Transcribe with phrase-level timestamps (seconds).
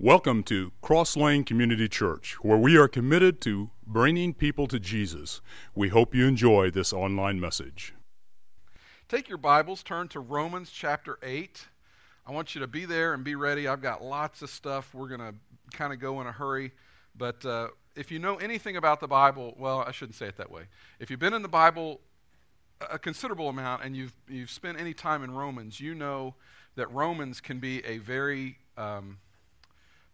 [0.00, 5.40] Welcome to Cross Lane Community Church, where we are committed to bringing people to Jesus.
[5.74, 7.94] We hope you enjoy this online message.
[9.08, 11.66] Take your Bibles, turn to Romans chapter 8.
[12.24, 13.66] I want you to be there and be ready.
[13.66, 14.94] I've got lots of stuff.
[14.94, 15.34] We're going to
[15.76, 16.70] kind of go in a hurry.
[17.16, 20.52] But uh, if you know anything about the Bible, well, I shouldn't say it that
[20.52, 20.62] way.
[21.00, 22.00] If you've been in the Bible
[22.88, 26.36] a considerable amount and you've, you've spent any time in Romans, you know
[26.76, 29.18] that Romans can be a very um,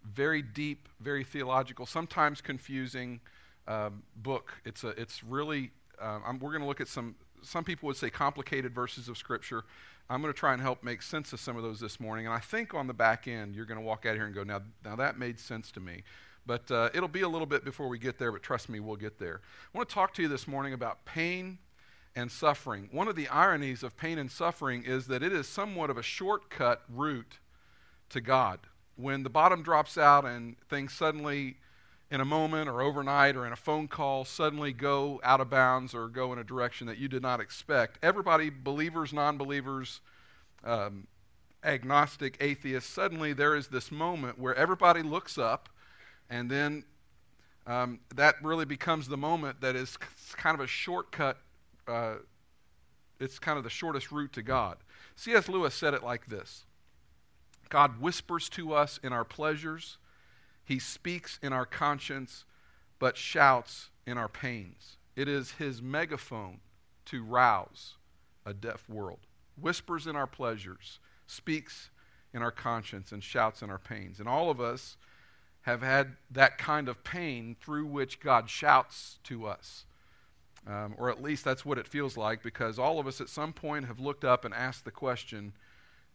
[0.05, 3.21] very deep, very theological, sometimes confusing
[3.67, 4.53] um, book.
[4.64, 8.11] It's, a, it's really, um, we're going to look at some, some people would say
[8.11, 9.64] complicated verses of Scripture.
[10.11, 12.26] I'm going to try and help make sense of some of those this morning.
[12.26, 14.45] And I think on the back end, you're going to walk out here and go,
[14.45, 16.03] now, now that made sense to me.
[16.46, 18.96] But uh, it'll be a little bit before we get there, but trust me, we'll
[18.96, 19.40] get there.
[19.75, 21.59] I want to talk to you this morning about pain
[22.14, 22.90] and suffering.
[22.93, 26.03] One of the ironies of pain and suffering is that it is somewhat of a
[26.03, 27.39] shortcut route
[28.11, 28.61] to God
[28.96, 31.57] when the bottom drops out and things suddenly,
[32.11, 35.95] in a moment or overnight or in a phone call, suddenly go out of bounds
[35.95, 40.00] or go in a direction that you did not expect, everybody, believers, non believers,
[40.62, 41.06] um,
[41.65, 45.69] agnostic, atheists, suddenly there is this moment where everybody looks up
[46.31, 46.84] and then
[47.67, 49.97] um, that really becomes the moment that is
[50.37, 51.39] kind of a shortcut.
[51.89, 52.17] Uh,
[53.20, 54.77] it's kind of the shortest route to God.
[55.17, 55.48] C.S.
[55.48, 56.65] Lewis said it like this
[57.69, 59.98] God whispers to us in our pleasures,
[60.65, 62.45] He speaks in our conscience,
[62.98, 64.97] but shouts in our pains.
[65.17, 66.61] It is His megaphone
[67.06, 67.95] to rouse
[68.47, 69.21] a deaf world.
[69.61, 71.91] Whispers in our pleasures, speaks
[72.33, 74.19] in our conscience, and shouts in our pains.
[74.19, 74.97] And all of us
[75.62, 79.87] have had that kind of pain through which God shouts to us.
[80.67, 83.53] Um, or at least that's what it feels like, because all of us at some
[83.53, 85.53] point have looked up and asked the question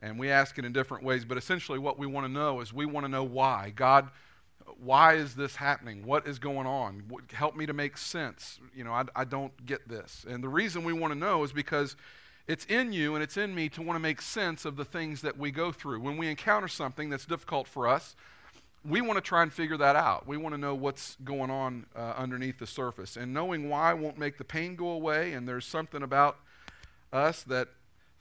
[0.01, 2.73] and we ask it in different ways, but essentially what we want to know is
[2.73, 3.73] we want to know why.
[3.75, 4.09] God,
[4.81, 6.05] why is this happening?
[6.05, 7.03] What is going on?
[7.33, 8.59] Help me to make sense.
[8.75, 10.25] You know, I, I don't get this.
[10.29, 11.95] And the reason we want to know is because
[12.47, 15.21] it's in you and it's in me to want to make sense of the things
[15.21, 15.99] that we go through.
[15.99, 18.15] When we encounter something that's difficult for us,
[18.87, 20.25] we want to try and figure that out.
[20.25, 23.17] We want to know what's going on uh, underneath the surface.
[23.17, 26.37] And knowing why won't make the pain go away, and there's something about
[27.11, 27.67] us that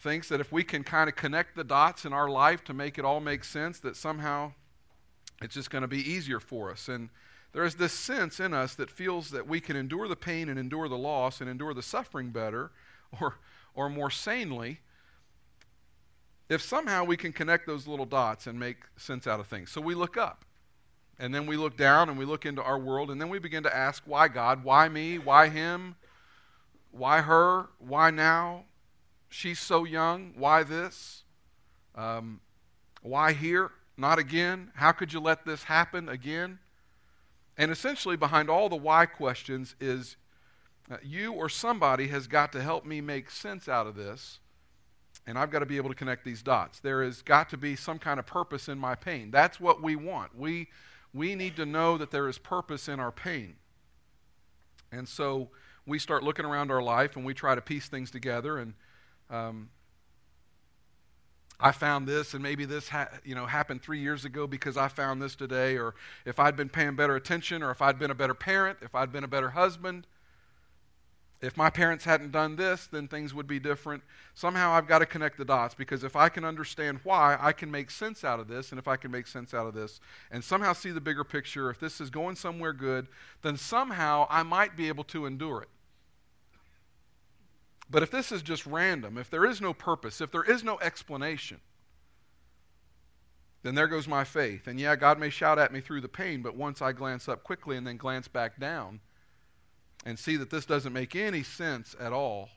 [0.01, 2.99] thinks that if we can kind of connect the dots in our life to make
[2.99, 4.53] it all make sense, that somehow
[5.43, 6.89] it's just going to be easier for us.
[6.89, 7.11] And
[7.53, 10.59] there is this sense in us that feels that we can endure the pain and
[10.59, 12.71] endure the loss and endure the suffering better
[13.21, 13.37] or,
[13.75, 14.81] or more sanely
[16.49, 19.71] if somehow we can connect those little dots and make sense out of things.
[19.71, 20.45] So we look up.
[21.19, 23.65] And then we look down and we look into our world, and then we begin
[23.65, 24.63] to ask, why God?
[24.63, 25.19] Why me?
[25.19, 25.97] Why him?
[26.93, 27.71] Why her?
[27.81, 28.67] Why now?
[29.29, 30.33] She's so young.
[30.37, 31.25] Why this?
[31.95, 32.41] Um,
[33.03, 33.71] why here?
[33.97, 34.71] Not again?
[34.75, 36.61] How could you let this happen again?
[37.57, 40.17] And essentially, behind all the why questions is
[40.91, 44.39] uh, you or somebody has got to help me make sense out of this,
[45.27, 46.79] and I've got to be able to connect these dots.
[46.81, 49.31] There has got to be some kind of purpose in my pain.
[49.31, 50.39] That's what we want.
[50.39, 50.69] We,
[51.13, 53.57] we need to know that there is purpose in our pain.
[54.91, 55.49] And so
[55.85, 58.75] we start looking around our life and we try to piece things together and
[59.31, 59.71] um,
[61.61, 64.89] I found this, and maybe this ha- you know happened three years ago because I
[64.89, 65.95] found this today, or
[66.25, 69.11] if I'd been paying better attention, or if I'd been a better parent, if I'd
[69.11, 70.07] been a better husband,
[71.41, 74.03] if my parents hadn't done this, then things would be different.
[74.35, 77.71] Somehow I've got to connect the dots because if I can understand why, I can
[77.71, 80.01] make sense out of this, and if I can make sense out of this,
[80.33, 83.07] and somehow see the bigger picture, if this is going somewhere good,
[83.43, 85.69] then somehow I might be able to endure it.
[87.91, 90.79] But if this is just random, if there is no purpose, if there is no
[90.81, 91.61] explanation,
[93.63, 94.67] then there goes my faith.
[94.67, 97.43] And yeah, God may shout at me through the pain, but once I glance up
[97.43, 99.01] quickly and then glance back down
[100.05, 102.51] and see that this doesn't make any sense at all,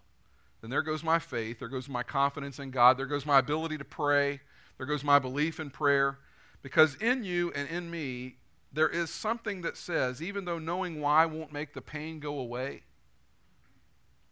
[0.62, 1.60] then there goes my faith.
[1.60, 2.98] There goes my confidence in God.
[2.98, 4.42] There goes my ability to pray.
[4.78, 6.20] There goes my belief in prayer.
[6.62, 8.36] Because in you and in me,
[8.72, 12.84] there is something that says, even though knowing why won't make the pain go away,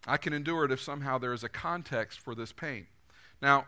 [0.07, 2.87] I can endure it if somehow there is a context for this pain.
[3.41, 3.65] Now,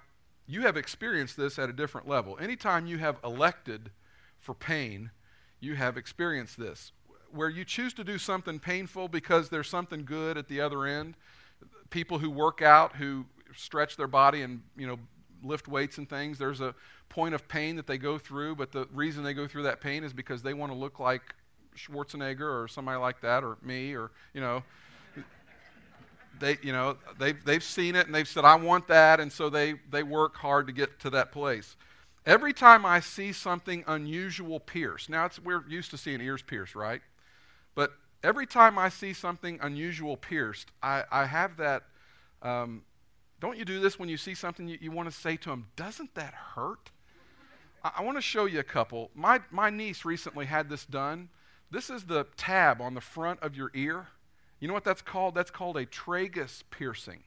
[0.48, 2.38] you have experienced this at a different level.
[2.40, 3.92] Anytime you have elected
[4.40, 5.12] for pain,
[5.60, 6.92] you have experienced this.
[7.32, 11.16] Where you choose to do something painful because there's something good at the other end.
[11.90, 13.26] People who work out, who
[13.56, 14.98] stretch their body and, you know,
[15.44, 16.76] lift weights and things, there's a
[17.10, 20.04] point of pain that they go through, but the reason they go through that pain
[20.04, 21.22] is because they want to look like
[21.76, 24.64] Schwarzenegger or somebody like that or me or, you know,
[26.42, 29.50] they, you know, they've, they've seen it and they've said, I want that, and so
[29.50, 31.78] they, they work hard to get to that place.
[32.26, 37.02] Every time I see something unusual pierced, now we're used to seeing ears pierced, right?
[37.74, 37.94] But
[38.24, 41.84] every time I see something unusual pierced, I, I have that.
[42.42, 42.84] Um,
[43.40, 45.68] don't you do this when you see something you, you want to say to them,
[45.76, 46.92] doesn't that hurt?
[47.84, 49.10] I, I want to show you a couple.
[49.16, 51.30] My, my niece recently had this done.
[51.72, 54.08] This is the tab on the front of your ear.
[54.62, 55.36] You know what that's called?
[55.36, 57.24] That's called a tragus piercing.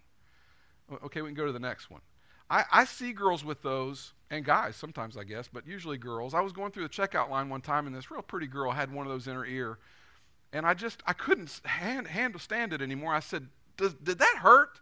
[1.04, 2.00] Okay, we can go to the next one.
[2.48, 6.34] I, I see girls with those, and guys sometimes, I guess, but usually girls.
[6.34, 8.92] I was going through the checkout line one time, and this real pretty girl had
[8.92, 9.78] one of those in her ear,
[10.52, 13.12] and I just I couldn't hand, handle stand it anymore.
[13.12, 14.80] I said, "Did that hurt?"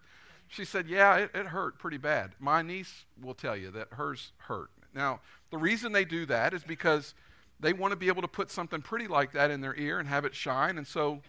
[0.49, 4.33] She said, "Yeah, it, it hurt pretty bad." My niece will tell you that hers
[4.37, 4.71] hurt.
[4.95, 5.21] Now,
[5.51, 7.15] the reason they do that is because
[7.61, 10.09] they want to be able to put something pretty like that in their ear and
[10.09, 11.23] have it shine, and so,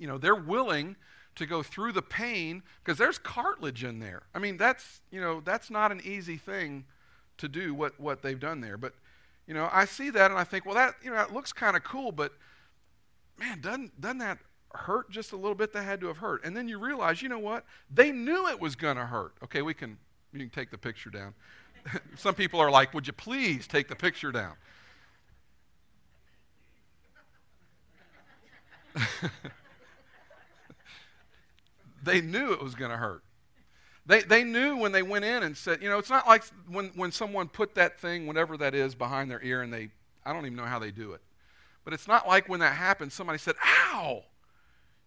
[0.00, 0.96] you know, they're willing
[1.36, 4.22] to go through the pain because there's cartilage in there.
[4.34, 6.86] I mean, that's, you know, that's not an easy thing
[7.36, 8.76] to do what, what they've done there.
[8.76, 8.94] But,
[9.46, 11.76] you know, I see that and I think, well, that, you know, that looks kind
[11.76, 12.32] of cool, but
[13.38, 14.38] man, doesn't, doesn't that
[14.72, 15.72] hurt just a little bit?
[15.74, 16.44] That had to have hurt.
[16.44, 17.64] And then you realize, you know what?
[17.92, 19.34] They knew it was going to hurt.
[19.44, 19.98] Okay, we can,
[20.32, 21.34] you can take the picture down.
[22.16, 24.54] Some people are like, would you please take the picture down?
[32.02, 33.22] they knew it was going to hurt.
[34.06, 36.90] They, they knew when they went in and said, you know, it's not like when,
[36.94, 39.90] when someone put that thing, whatever that is, behind their ear and they,
[40.24, 41.20] I don't even know how they do it.
[41.84, 44.22] But it's not like when that happened, somebody said, ow,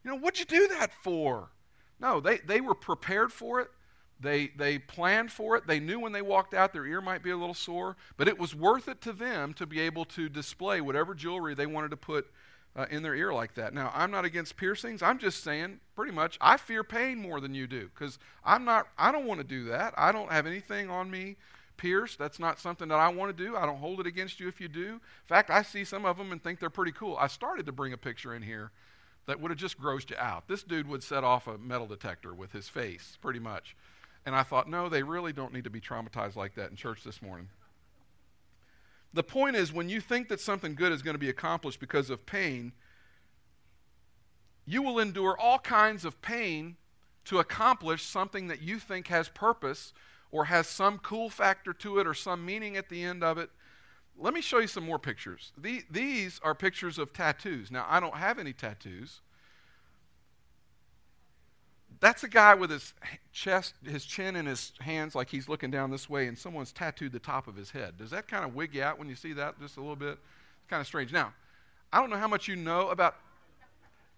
[0.03, 1.49] you know, what'd you do that for?
[1.99, 3.69] No, they, they were prepared for it.
[4.19, 5.67] They, they planned for it.
[5.67, 8.39] They knew when they walked out their ear might be a little sore, but it
[8.39, 11.97] was worth it to them to be able to display whatever jewelry they wanted to
[11.97, 12.27] put
[12.75, 13.73] uh, in their ear like that.
[13.73, 15.01] Now, I'm not against piercings.
[15.01, 18.87] I'm just saying, pretty much, I fear pain more than you do because I'm not.
[18.97, 19.93] I don't want to do that.
[19.97, 21.35] I don't have anything on me
[21.77, 22.17] pierced.
[22.17, 23.55] That's not something that I want to do.
[23.55, 24.85] I don't hold it against you if you do.
[24.93, 27.17] In fact, I see some of them and think they're pretty cool.
[27.17, 28.71] I started to bring a picture in here
[29.25, 30.47] that would have just grossed you out.
[30.47, 33.75] This dude would set off a metal detector with his face, pretty much.
[34.25, 37.03] And I thought, no, they really don't need to be traumatized like that in church
[37.03, 37.49] this morning.
[39.13, 42.09] The point is, when you think that something good is going to be accomplished because
[42.09, 42.73] of pain,
[44.65, 46.77] you will endure all kinds of pain
[47.25, 49.93] to accomplish something that you think has purpose
[50.31, 53.49] or has some cool factor to it or some meaning at the end of it.
[54.17, 55.53] Let me show you some more pictures.
[55.57, 57.71] these are pictures of tattoos.
[57.71, 59.21] Now, I don't have any tattoos.
[62.03, 62.93] That's a guy with his
[63.31, 67.13] chest, his chin in his hands, like he's looking down this way, and someone's tattooed
[67.13, 67.97] the top of his head.
[67.97, 70.17] Does that kind of wig you out when you see that just a little bit?
[70.17, 71.13] It's kind of strange.
[71.13, 71.33] Now,
[71.93, 73.15] I don't know how much you know about.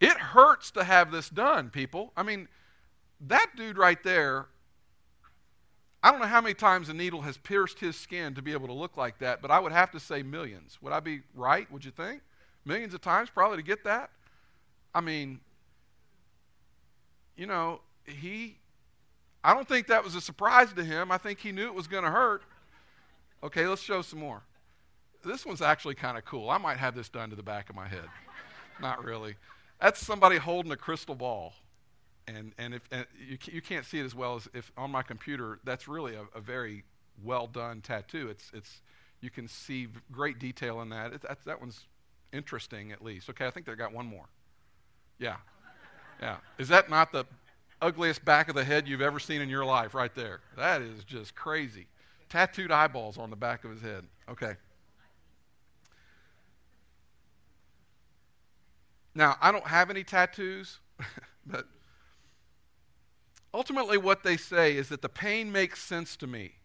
[0.01, 2.11] It hurts to have this done, people.
[2.17, 2.47] I mean,
[3.27, 4.47] that dude right there.
[6.01, 8.65] I don't know how many times a needle has pierced his skin to be able
[8.65, 10.79] to look like that, but I would have to say millions.
[10.81, 11.71] Would I be right?
[11.71, 12.23] Would you think?
[12.65, 14.09] Millions of times probably to get that?
[14.95, 15.39] I mean,
[17.35, 18.57] you know, he,
[19.43, 21.11] I don't think that was a surprise to him.
[21.11, 22.43] I think he knew it was going to hurt.
[23.43, 24.41] Okay, let's show some more.
[25.23, 26.49] This one's actually kind of cool.
[26.49, 28.05] I might have this done to the back of my head.
[28.81, 29.35] Not really.
[29.81, 31.53] That's somebody holding a crystal ball.
[32.27, 35.03] And, and, if, and you, you can't see it as well as if on my
[35.03, 36.83] computer, that's really a, a very
[37.23, 38.29] well done tattoo.
[38.29, 38.81] It's, it's,
[39.21, 41.13] you can see great detail in that.
[41.13, 41.43] It, that.
[41.45, 41.85] That one's
[42.33, 43.29] interesting, at least.
[43.29, 44.25] Okay, I think they got one more.
[45.19, 45.37] Yeah,
[46.21, 46.37] yeah.
[46.57, 47.25] Is that not the
[47.81, 50.41] ugliest back of the head you've ever seen in your life right there?
[50.57, 51.87] That is just crazy.
[52.29, 54.05] Tattooed eyeballs on the back of his head.
[54.29, 54.55] Okay.
[59.13, 60.79] Now, I don't have any tattoos,
[61.45, 61.67] but
[63.53, 66.55] ultimately what they say is that the pain makes sense to me.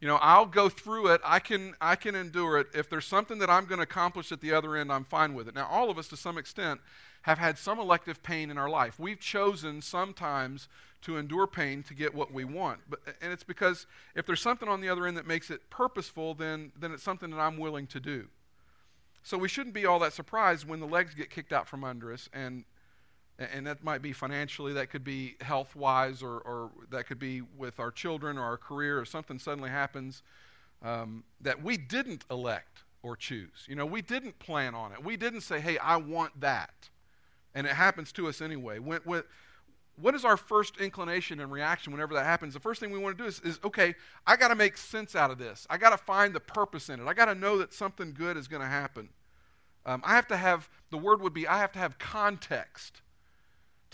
[0.00, 1.20] You know, I'll go through it.
[1.24, 2.66] I can I can endure it.
[2.74, 5.48] If there's something that I'm going to accomplish at the other end, I'm fine with
[5.48, 5.54] it.
[5.54, 6.80] Now, all of us to some extent
[7.22, 8.98] have had some elective pain in our life.
[8.98, 10.68] We've chosen sometimes
[11.02, 12.80] to endure pain to get what we want.
[12.88, 16.34] But, and it's because if there's something on the other end that makes it purposeful,
[16.34, 18.26] then, then it's something that I'm willing to do.
[19.22, 22.12] So we shouldn't be all that surprised when the legs get kicked out from under
[22.12, 22.28] us.
[22.34, 22.64] And,
[23.38, 27.40] and that might be financially, that could be health wise, or, or that could be
[27.40, 30.22] with our children or our career, or something suddenly happens
[30.82, 33.66] um, that we didn't elect or choose.
[33.66, 35.02] You know, we didn't plan on it.
[35.02, 36.90] We didn't say, hey, I want that
[37.54, 38.78] and it happens to us anyway.
[38.78, 39.22] When, when,
[39.96, 42.54] what is our first inclination and reaction whenever that happens?
[42.54, 43.94] The first thing we want to do is, is okay,
[44.26, 45.66] I got to make sense out of this.
[45.70, 47.06] I got to find the purpose in it.
[47.06, 49.10] I got to know that something good is going to happen.
[49.86, 53.02] Um, I have to have, the word would be, I have to have context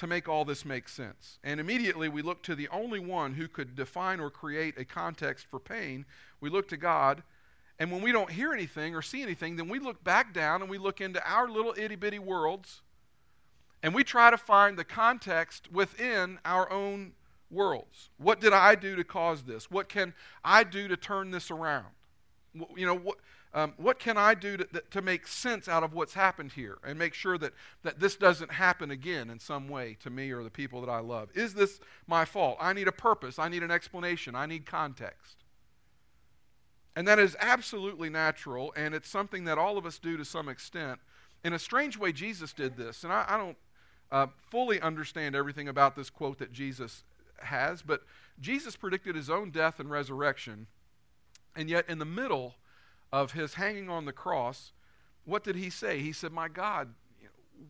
[0.00, 1.38] to make all this make sense.
[1.44, 5.46] And immediately we look to the only one who could define or create a context
[5.46, 6.06] for pain.
[6.40, 7.22] We look to God.
[7.78, 10.70] And when we don't hear anything or see anything, then we look back down and
[10.70, 12.80] we look into our little itty bitty worlds
[13.82, 17.12] and we try to find the context within our own
[17.50, 18.08] worlds.
[18.16, 19.70] What did I do to cause this?
[19.70, 21.88] What can I do to turn this around?
[22.54, 23.18] You know, what,
[23.54, 26.98] um, what can I do to, to make sense out of what's happened here and
[26.98, 27.52] make sure that,
[27.82, 31.00] that this doesn't happen again in some way to me or the people that I
[31.00, 31.30] love?
[31.34, 32.58] Is this my fault?
[32.60, 33.38] I need a purpose.
[33.38, 34.34] I need an explanation.
[34.34, 35.36] I need context.
[36.96, 40.48] And that is absolutely natural, and it's something that all of us do to some
[40.48, 40.98] extent.
[41.44, 43.04] In a strange way, Jesus did this.
[43.04, 43.56] And I, I don't
[44.10, 47.04] uh, fully understand everything about this quote that Jesus
[47.42, 48.02] has, but
[48.40, 50.66] Jesus predicted his own death and resurrection.
[51.60, 52.54] And yet, in the middle
[53.12, 54.72] of his hanging on the cross,
[55.26, 55.98] what did he say?
[56.00, 56.94] He said, My God,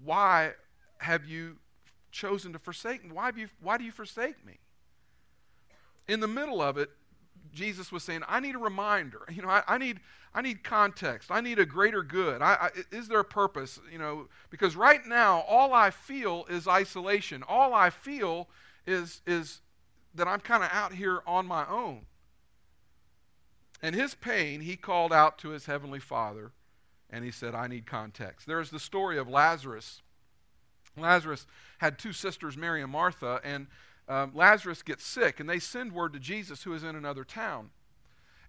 [0.05, 0.53] why
[0.99, 1.57] have you
[2.13, 3.11] chosen to forsake me?
[3.11, 4.59] Why, have you, why do you forsake me?
[6.07, 6.89] In the middle of it,
[7.53, 9.23] Jesus was saying, I need a reminder.
[9.29, 9.99] You know, I, I need,
[10.37, 11.33] I need context.
[11.33, 12.43] I need a greater good.
[12.43, 13.81] I, I, is there a purpose?
[13.91, 17.43] You know, because right now, all I feel is isolation.
[17.49, 18.49] All I feel
[18.87, 19.63] is, is
[20.15, 22.07] that I'm kind of out here on my own.
[23.83, 26.53] And his pain, he called out to his heavenly Father
[27.11, 28.47] and he said, I need context.
[28.47, 30.03] There's the story of Lazarus.
[30.97, 31.47] Lazarus
[31.79, 33.67] had two sisters, Mary and Martha, and
[34.09, 37.71] um, Lazarus gets sick, and they send word to Jesus, who is in another town.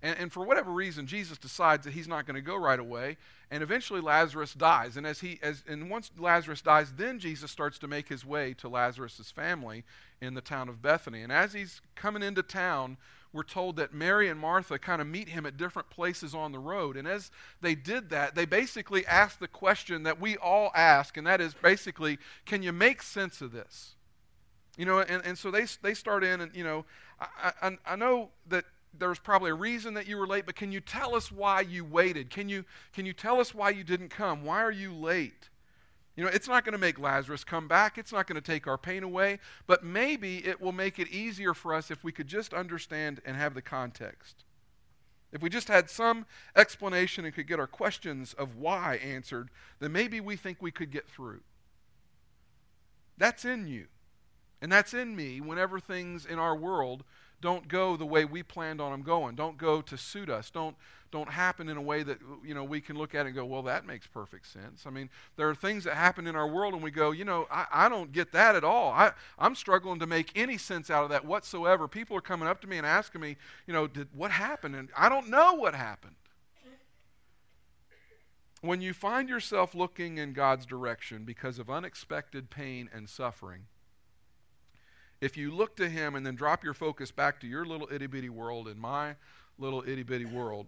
[0.02, 3.18] And, and for whatever reason, Jesus decides that he's not going to go right away,
[3.52, 4.98] and eventually Lazarus dies.
[4.98, 8.54] And as he, as, and once Lazarus dies, then Jesus starts to make his way
[8.56, 9.84] to Lazarus' family
[10.20, 11.22] in the town of Bethany.
[11.22, 12.98] And as he's coming into town,
[13.34, 16.60] we're told that Mary and Martha kind of meet him at different places on the
[16.60, 16.98] road.
[16.98, 21.26] And as they did that, they basically asked the question that we all ask, and
[21.28, 23.96] that is basically, can you make sense of this?
[24.78, 26.86] You know, and, and so they, they start in, and, you know,
[27.20, 28.66] I, I, I know that
[28.98, 31.86] there's probably a reason that you were late, but can you tell us why you
[31.86, 32.30] waited?
[32.30, 34.44] Can you, can you tell us why you didn't come?
[34.44, 35.48] Why are you late?
[36.16, 37.98] You know, it's not going to make Lazarus come back.
[37.98, 41.54] It's not going to take our pain away, but maybe it will make it easier
[41.54, 44.44] for us if we could just understand and have the context.
[45.32, 46.26] If we just had some
[46.56, 49.50] explanation and could get our questions of why answered,
[49.80, 51.42] then maybe we think we could get through.
[53.18, 53.88] That's in you.
[54.62, 57.04] And that's in me whenever things in our world
[57.42, 60.76] don't go the way we planned on them going, don't go to suit us, don't,
[61.12, 63.46] don't happen in a way that you know we can look at it and go,
[63.46, 64.86] well, that makes perfect sense.
[64.86, 67.48] I mean, there are things that happen in our world and we go, you know,
[67.52, 68.92] I, I don't get that at all.
[68.92, 71.88] I, I'm struggling to make any sense out of that whatsoever.
[71.88, 73.36] People are coming up to me and asking me,
[73.68, 74.76] you know, did, what happened?
[74.76, 76.16] And I don't know what happened.
[78.62, 83.64] When you find yourself looking in God's direction because of unexpected pain and suffering,
[85.22, 88.08] if you look to Him and then drop your focus back to your little itty
[88.08, 89.16] bitty world and my
[89.58, 90.68] little itty bitty world,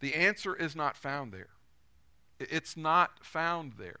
[0.00, 1.50] the answer is not found there.
[2.40, 4.00] It's not found there.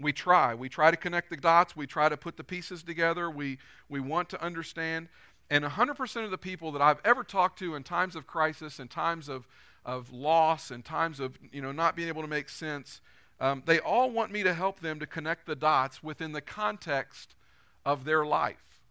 [0.00, 0.54] We try.
[0.54, 1.74] We try to connect the dots.
[1.74, 3.30] We try to put the pieces together.
[3.30, 5.08] We, we want to understand.
[5.50, 8.90] And 100% of the people that I've ever talked to in times of crisis and
[8.90, 9.48] times of,
[9.84, 13.00] of loss and times of you know, not being able to make sense,
[13.40, 17.34] um, they all want me to help them to connect the dots within the context
[17.88, 18.82] of their life.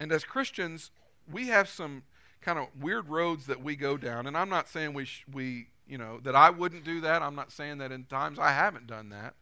[0.00, 0.90] And as Christians,
[1.30, 2.04] we have some
[2.40, 4.26] kind of weird roads that we go down.
[4.26, 7.20] And I'm not saying we, sh- we you know, that I wouldn't do that.
[7.20, 9.34] I'm not saying that in times I haven't done that.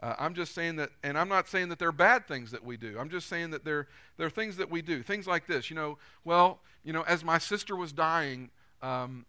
[0.00, 2.76] Uh, I'm just saying that, and I'm not saying that they're bad things that we
[2.76, 2.96] do.
[2.98, 5.04] I'm just saying that they're, they're things that we do.
[5.04, 8.50] Things like this, you know, well, you know, as my sister was dying,
[8.82, 9.24] um,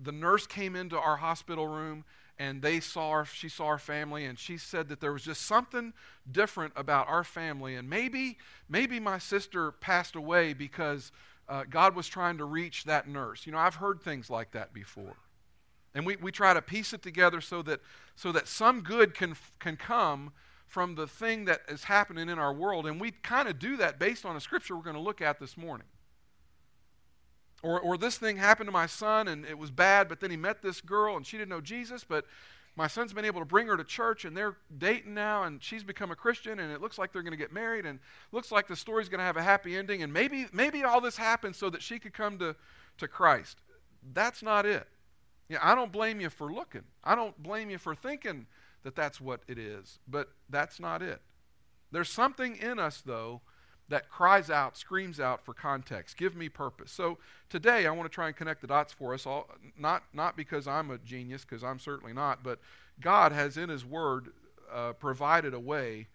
[0.00, 2.04] the nurse came into our hospital room
[2.42, 5.42] and they saw our, she saw our family and she said that there was just
[5.42, 5.92] something
[6.28, 7.76] different about our family.
[7.76, 8.36] And maybe
[8.68, 11.12] maybe my sister passed away because
[11.48, 13.46] uh, god was trying to reach that nurse.
[13.46, 15.14] You know i've heard things like that before.
[15.94, 17.80] And we, we try to piece it together so that
[18.16, 20.32] so that some good can can come
[20.66, 22.86] from the thing that is happening in our world.
[22.88, 25.38] And we kind of do that based on a scripture we're going to look at
[25.38, 25.86] this morning
[27.62, 30.36] or, or this thing happened to my son and it was bad, but then he
[30.36, 32.26] met this girl and she didn't know Jesus, but
[32.74, 35.84] my son's been able to bring her to church and they're dating now and she's
[35.84, 37.98] become a Christian and it looks like they're going to get married and
[38.32, 41.16] looks like the story's going to have a happy ending and maybe, maybe all this
[41.16, 42.56] happened so that she could come to,
[42.98, 43.58] to Christ.
[44.12, 44.88] That's not it.
[45.48, 46.84] Yeah, I don't blame you for looking.
[47.04, 48.46] I don't blame you for thinking
[48.84, 51.20] that that's what it is, but that's not it.
[51.90, 53.42] There's something in us, though,
[53.88, 56.16] that cries out, screams out for context.
[56.16, 56.90] Give me purpose.
[56.90, 57.18] So
[57.50, 59.48] today I want to try and connect the dots for us all,
[59.78, 62.58] not, not because I'm a genius, because I'm certainly not, but
[63.00, 64.28] God has in His Word
[64.72, 66.08] uh, provided a way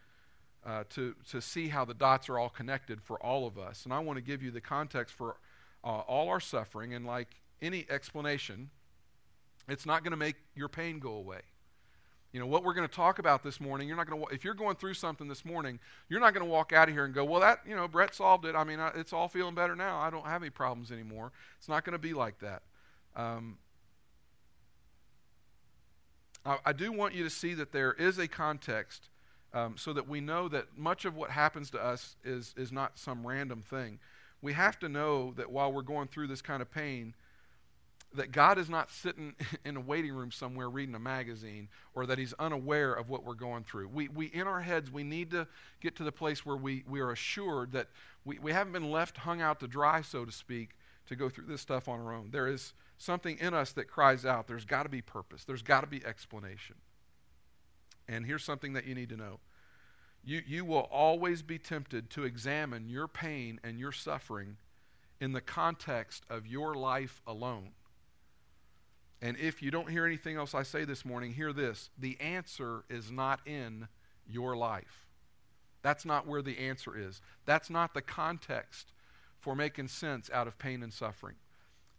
[0.65, 3.85] uh, to, to see how the dots are all connected for all of us.
[3.85, 5.37] And I want to give you the context for
[5.83, 6.93] uh, all our suffering.
[6.93, 8.69] And like any explanation,
[9.67, 11.41] it's not going to make your pain go away.
[12.37, 14.43] You know, what we're going to talk about this morning, you're not going to, if
[14.43, 17.11] you're going through something this morning, you're not going to walk out of here and
[17.11, 18.53] go, well, that, you know, Brett solved it.
[18.53, 19.97] I mean, it's all feeling better now.
[19.97, 21.31] I don't have any problems anymore.
[21.57, 22.61] It's not going to be like that.
[23.15, 23.57] Um,
[26.45, 29.09] I, I, do want you to see that there is a context
[29.51, 32.99] um, so that we know that much of what happens to us is, is not
[32.99, 33.97] some random thing.
[34.43, 37.15] We have to know that while we're going through this kind of pain,
[38.13, 39.35] that God is not sitting
[39.65, 43.33] in a waiting room somewhere reading a magazine or that he's unaware of what we're
[43.33, 43.89] going through.
[43.89, 45.47] We, we in our heads, we need to
[45.81, 47.87] get to the place where we, we are assured that
[48.25, 50.71] we, we haven't been left hung out to dry, so to speak,
[51.07, 52.29] to go through this stuff on our own.
[52.31, 54.47] There is something in us that cries out.
[54.47, 56.75] There's got to be purpose, there's got to be explanation.
[58.09, 59.39] And here's something that you need to know.
[60.23, 64.57] You, you will always be tempted to examine your pain and your suffering
[65.19, 67.71] in the context of your life alone.
[69.21, 71.89] And if you don't hear anything else I say this morning, hear this.
[71.97, 73.87] The answer is not in
[74.27, 75.05] your life.
[75.81, 77.21] That's not where the answer is.
[77.45, 78.91] That's not the context
[79.39, 81.35] for making sense out of pain and suffering.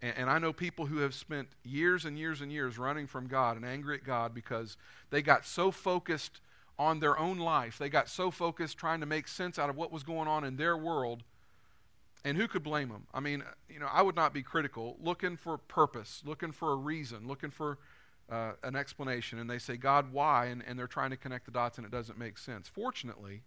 [0.00, 3.26] And, and, I know people who have spent years and years and years running from
[3.26, 4.76] God and angry at God because
[5.10, 6.40] they got so focused
[6.78, 7.78] on their own life.
[7.78, 10.56] They got so focused trying to make sense out of what was going on in
[10.56, 11.24] their world
[12.24, 13.06] and who could blame them?
[13.14, 16.76] I mean, you know, I would not be critical, looking for purpose, looking for a
[16.76, 17.78] reason, looking for
[18.30, 19.38] uh, an explanation.
[19.38, 20.46] And they say, God, why?
[20.46, 22.68] And, and they're trying to connect the dots and it doesn't make sense.
[22.68, 23.42] Fortunately,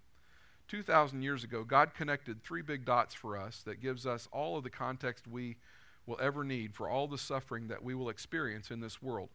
[0.68, 4.64] 2,000 years ago, God connected three big dots for us that gives us all of
[4.64, 5.58] the context we
[6.06, 9.30] will ever need for all the suffering that we will experience in this world.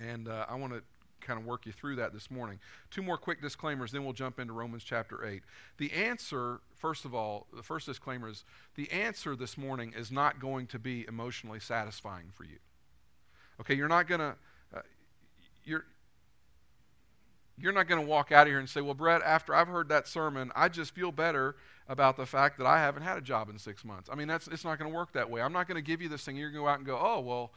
[0.00, 0.82] And uh, I want to
[1.20, 2.58] kind of work you through that this morning.
[2.90, 5.42] Two more quick disclaimers, then we'll jump into Romans chapter 8.
[5.78, 8.44] The answer, first of all, the first disclaimer is
[8.76, 12.58] the answer this morning is not going to be emotionally satisfying for you.
[13.60, 14.36] Okay, you're not going to,
[14.72, 14.82] uh,
[15.64, 15.84] you're,
[17.58, 19.88] you're not going to walk out of here and say, well, Brett, after I've heard
[19.88, 21.56] that sermon, I just feel better
[21.88, 24.08] about the fact that I haven't had a job in six months.
[24.08, 25.42] I mean, that's, it's not going to work that way.
[25.42, 26.36] I'm not going to give you this thing.
[26.36, 27.50] You're going to go out and go, oh, well,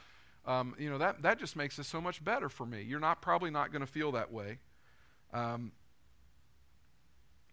[0.44, 2.82] um, you know, that, that just makes it so much better for me.
[2.82, 4.58] You're not probably not going to feel that way.
[5.32, 5.70] Um,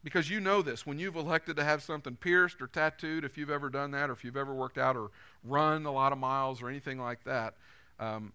[0.03, 0.85] because you know this.
[0.85, 4.13] When you've elected to have something pierced or tattooed, if you've ever done that, or
[4.13, 5.11] if you've ever worked out or
[5.43, 7.55] run a lot of miles or anything like that,
[7.99, 8.31] um,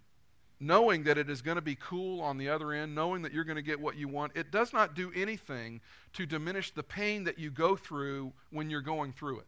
[0.60, 3.44] knowing that it is going to be cool on the other end, knowing that you're
[3.44, 5.80] going to get what you want, it does not do anything
[6.12, 9.46] to diminish the pain that you go through when you're going through it.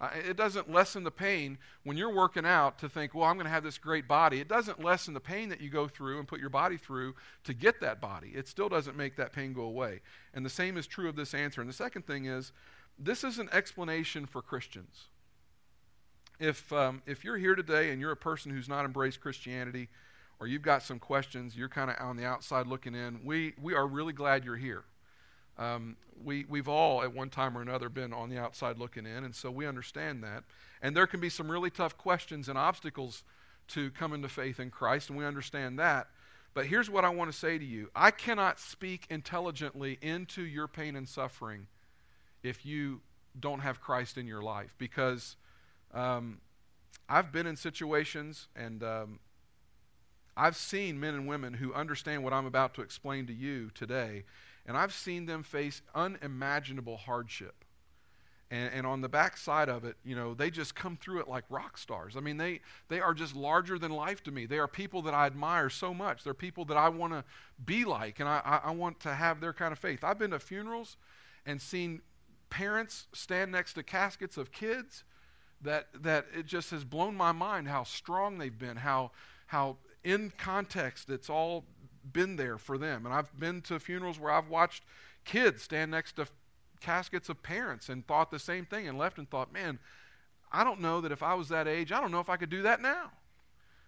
[0.00, 3.44] Uh, it doesn't lessen the pain when you're working out to think, well, I'm going
[3.44, 4.40] to have this great body.
[4.40, 7.52] It doesn't lessen the pain that you go through and put your body through to
[7.52, 8.32] get that body.
[8.34, 10.00] It still doesn't make that pain go away.
[10.32, 11.60] And the same is true of this answer.
[11.60, 12.52] And the second thing is,
[12.98, 15.08] this is an explanation for Christians.
[16.38, 19.90] If, um, if you're here today and you're a person who's not embraced Christianity,
[20.40, 23.74] or you've got some questions, you're kind of on the outside looking in, we, we
[23.74, 24.84] are really glad you're here.
[25.60, 29.24] Um, we, we've all, at one time or another, been on the outside looking in,
[29.24, 30.44] and so we understand that.
[30.80, 33.22] And there can be some really tough questions and obstacles
[33.68, 36.08] to come into faith in Christ, and we understand that.
[36.54, 40.66] But here's what I want to say to you I cannot speak intelligently into your
[40.66, 41.66] pain and suffering
[42.42, 43.02] if you
[43.38, 45.36] don't have Christ in your life, because
[45.92, 46.38] um,
[47.06, 49.18] I've been in situations and um,
[50.36, 54.24] I've seen men and women who understand what I'm about to explain to you today
[54.66, 57.64] and I've seen them face unimaginable hardship.
[58.52, 61.44] And, and, on the backside of it, you know, they just come through it like
[61.50, 62.16] rock stars.
[62.16, 64.44] I mean, they, they are just larger than life to me.
[64.44, 66.24] They are people that I admire so much.
[66.24, 67.22] They're people that I want to
[67.64, 70.02] be like, and I, I, want to have their kind of faith.
[70.02, 70.96] I've been to funerals
[71.46, 72.02] and seen
[72.50, 75.04] parents stand next to caskets of kids
[75.62, 79.12] that, that it just has blown my mind how strong they've been, how,
[79.46, 81.64] how in context it's all
[82.12, 83.06] been there for them.
[83.06, 84.84] And I've been to funerals where I've watched
[85.24, 86.26] kids stand next to
[86.80, 89.78] caskets of parents and thought the same thing and left and thought, man,
[90.52, 92.50] I don't know that if I was that age, I don't know if I could
[92.50, 93.10] do that now.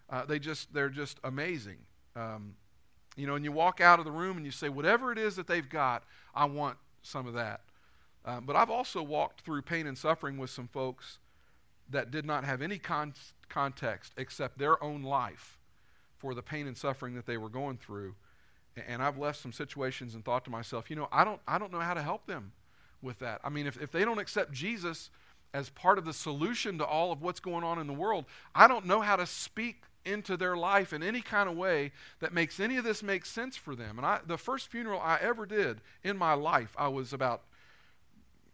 [0.08, 1.78] Uh, they just, they're just amazing.
[2.14, 2.54] Um,
[3.16, 5.36] you know, and you walk out of the room and you say, whatever it is
[5.36, 7.60] that they've got, I want some of that.
[8.24, 11.18] Uh, but I've also walked through pain and suffering with some folks
[11.90, 13.14] that did not have any con-
[13.48, 15.58] context except their own life
[16.22, 18.14] for the pain and suffering that they were going through.
[18.86, 21.72] And I've left some situations and thought to myself, you know, I don't, I don't
[21.72, 22.52] know how to help them
[23.02, 23.40] with that.
[23.42, 25.10] I mean, if, if they don't accept Jesus
[25.52, 28.68] as part of the solution to all of what's going on in the world, I
[28.68, 32.60] don't know how to speak into their life in any kind of way that makes
[32.60, 33.98] any of this make sense for them.
[33.98, 37.42] And I, the first funeral I ever did in my life, I was about,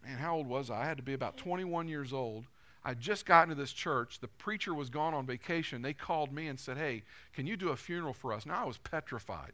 [0.02, 0.83] man, how old was I?
[0.83, 2.46] I had to be about 21 years old.
[2.88, 4.18] I just got into this church.
[4.18, 5.83] The preacher was gone on vacation.
[5.83, 7.03] They called me and said, Hey,
[7.35, 8.46] can you do a funeral for us?
[8.46, 9.53] Now I was petrified.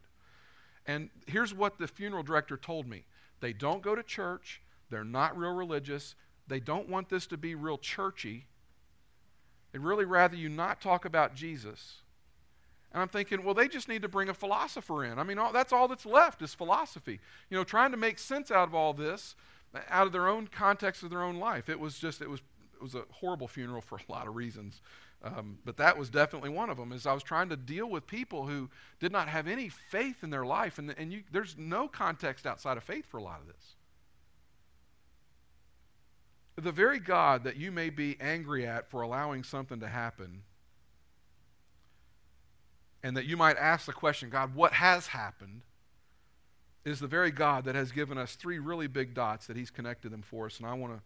[0.85, 3.03] And here's what the funeral director told me
[3.41, 6.15] they don't go to church, they're not real religious,
[6.47, 8.45] they don't want this to be real churchy.
[9.73, 12.03] They'd really rather you not talk about Jesus.
[12.93, 15.19] And I'm thinking, well, they just need to bring a philosopher in.
[15.19, 17.19] I mean, all, that's all that's left is philosophy.
[17.49, 19.35] You know, trying to make sense out of all this,
[19.89, 21.67] out of their own context of their own life.
[21.67, 22.39] It was just, it was,
[22.75, 24.81] it was a horrible funeral for a lot of reasons.
[25.23, 26.91] Um, but that was definitely one of them.
[26.91, 30.29] Is I was trying to deal with people who did not have any faith in
[30.29, 33.47] their life, and, and you, there's no context outside of faith for a lot of
[33.47, 33.75] this
[36.61, 40.43] the very God that you may be angry at for allowing something to happen,
[43.03, 45.61] and that you might ask the question, God, what has happened,
[46.85, 50.11] is the very God that has given us three really big dots that He's connected
[50.11, 50.59] them for us.
[50.59, 51.01] And I want to,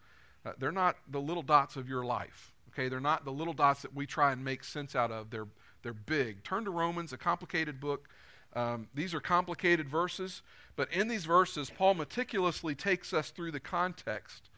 [0.46, 2.90] uh, they're not the little dots of your life, okay?
[2.90, 5.30] They're not the little dots that we try and make sense out of.
[5.30, 5.48] They're,
[5.84, 6.44] they're big.
[6.44, 8.10] Turn to Romans, a complicated book.
[8.54, 10.42] Um, these are complicated verses,
[10.76, 14.50] but in these verses, Paul meticulously takes us through the context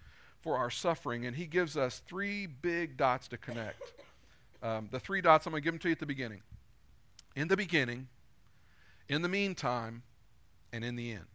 [0.42, 3.82] for our suffering, and he gives us three big dots to connect.
[4.64, 6.42] Um, the three dots, I'm going to give them to you at the beginning.
[7.36, 8.08] In the beginning,
[9.10, 10.04] in the meantime,
[10.74, 11.26] and in the end.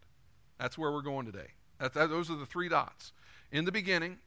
[0.59, 1.51] That's where we're going today.
[1.79, 3.13] That, that, those are the three dots.
[3.51, 4.17] In the beginning,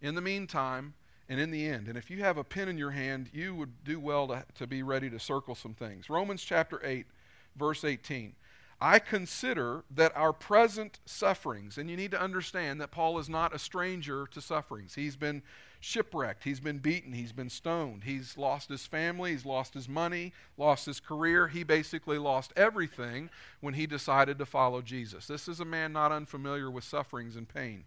[0.00, 0.94] in the meantime,
[1.28, 1.88] and in the end.
[1.88, 4.66] And if you have a pen in your hand, you would do well to, to
[4.66, 6.08] be ready to circle some things.
[6.08, 7.06] Romans chapter 8,
[7.56, 8.34] verse 18.
[8.80, 13.54] I consider that our present sufferings, and you need to understand that Paul is not
[13.54, 14.94] a stranger to sufferings.
[14.94, 15.42] He's been
[15.80, 20.34] shipwrecked, he's been beaten, he's been stoned, he's lost his family, he's lost his money,
[20.58, 21.48] lost his career.
[21.48, 23.30] He basically lost everything
[23.60, 25.26] when he decided to follow Jesus.
[25.26, 27.84] This is a man not unfamiliar with sufferings and pain.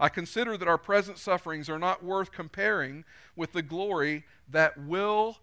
[0.00, 5.38] I consider that our present sufferings are not worth comparing with the glory that will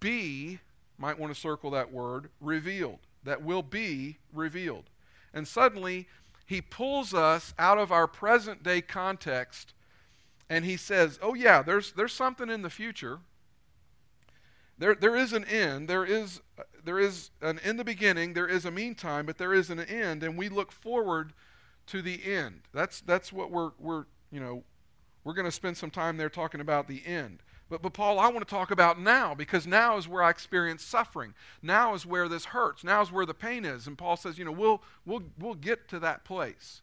[0.00, 0.60] be,
[0.98, 4.84] might want to circle that word, revealed that will be revealed.
[5.32, 6.06] And suddenly,
[6.46, 9.72] he pulls us out of our present day context
[10.48, 13.18] and he says, Oh, yeah, there's, there's something in the future.
[14.76, 15.88] There, there is an end.
[15.88, 16.40] There is,
[16.84, 18.34] there is an in the beginning.
[18.34, 21.32] There is a meantime, but there is an end, and we look forward
[21.86, 22.62] to the end.
[22.72, 24.64] That's, that's what we're, we're, you know,
[25.24, 27.40] we're going to spend some time there talking about the end.
[27.70, 30.84] But, but Paul, I want to talk about now because now is where I experience
[30.84, 31.34] suffering.
[31.62, 32.84] Now is where this hurts.
[32.84, 33.86] Now is where the pain is.
[33.86, 36.82] And Paul says, you know, we'll, we'll, we'll get to that place.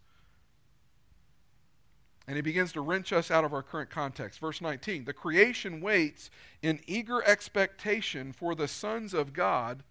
[2.28, 4.40] And he begins to wrench us out of our current context.
[4.40, 6.30] Verse 19 The creation waits
[6.62, 9.84] in eager expectation for the sons of God,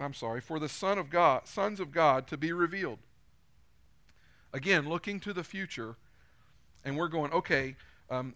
[0.00, 2.98] I'm sorry, for the Son of God, sons of God to be revealed.
[4.52, 5.96] Again, looking to the future,
[6.84, 7.76] and we're going, okay,
[8.10, 8.34] um,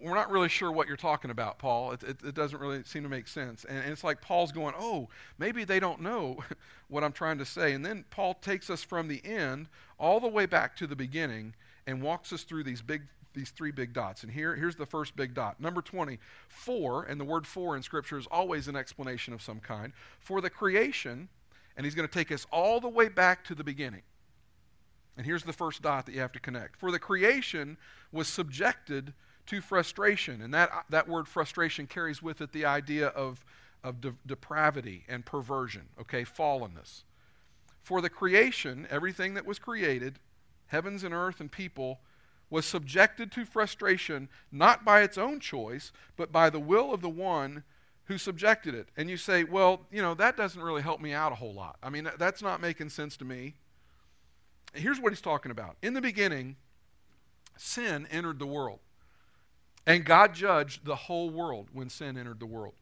[0.00, 1.92] we're not really sure what you're talking about, Paul.
[1.92, 3.64] It, it, it doesn't really seem to make sense.
[3.64, 6.38] And, and, it's like Paul's going, oh, maybe they don't know
[6.88, 7.72] what I'm trying to say.
[7.72, 11.54] And then Paul takes us from the end all the way back to the beginning
[11.86, 13.02] and walks us through these big
[13.34, 14.22] these three big dots.
[14.22, 15.60] And here, here's the first big dot.
[15.60, 19.58] Number 20, for, and the word for in Scripture is always an explanation of some
[19.58, 21.28] kind, for the creation,
[21.76, 24.02] and he's going to take us all the way back to the beginning.
[25.16, 26.76] And here's the first dot that you have to connect.
[26.76, 27.76] For the creation
[28.12, 29.12] was subjected
[29.46, 30.40] to frustration.
[30.42, 33.44] And that, that word frustration carries with it the idea of,
[33.82, 37.02] of de- depravity and perversion, okay, fallenness.
[37.82, 40.18] For the creation, everything that was created,
[40.68, 42.00] heavens and earth and people,
[42.50, 47.08] was subjected to frustration not by its own choice, but by the will of the
[47.08, 47.62] one
[48.06, 48.88] who subjected it.
[48.96, 51.76] And you say, well, you know, that doesn't really help me out a whole lot.
[51.82, 53.54] I mean, that's not making sense to me.
[54.74, 55.76] Here's what he's talking about.
[55.82, 56.56] In the beginning,
[57.56, 58.80] sin entered the world.
[59.86, 62.74] And God judged the whole world when sin entered the world.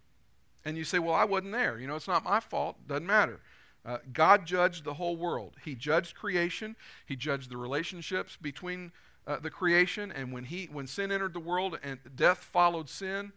[0.65, 1.79] And you say, well, I wasn't there.
[1.79, 2.77] You know, it's not my fault.
[2.87, 3.41] Doesn't matter.
[3.85, 5.57] Uh, God judged the whole world.
[5.65, 6.77] He judged creation.
[7.05, 8.93] He judged the relationships between
[9.27, 10.13] uh, the creation.
[10.13, 13.33] And when, he, when sin entered the world and death followed sin,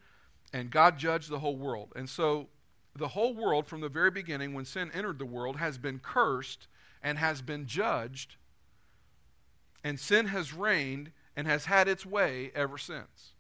[0.53, 1.91] and God judged the whole world.
[1.95, 2.47] And so
[2.95, 6.67] the whole world, from the very beginning, when sin entered the world, has been cursed
[7.01, 8.35] and has been judged.
[9.85, 13.33] And sin has reigned and has had its way ever since.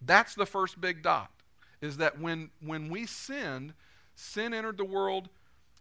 [0.00, 1.32] That's the first big dot.
[1.80, 3.74] Is that when, when we sinned,
[4.14, 5.28] sin entered the world,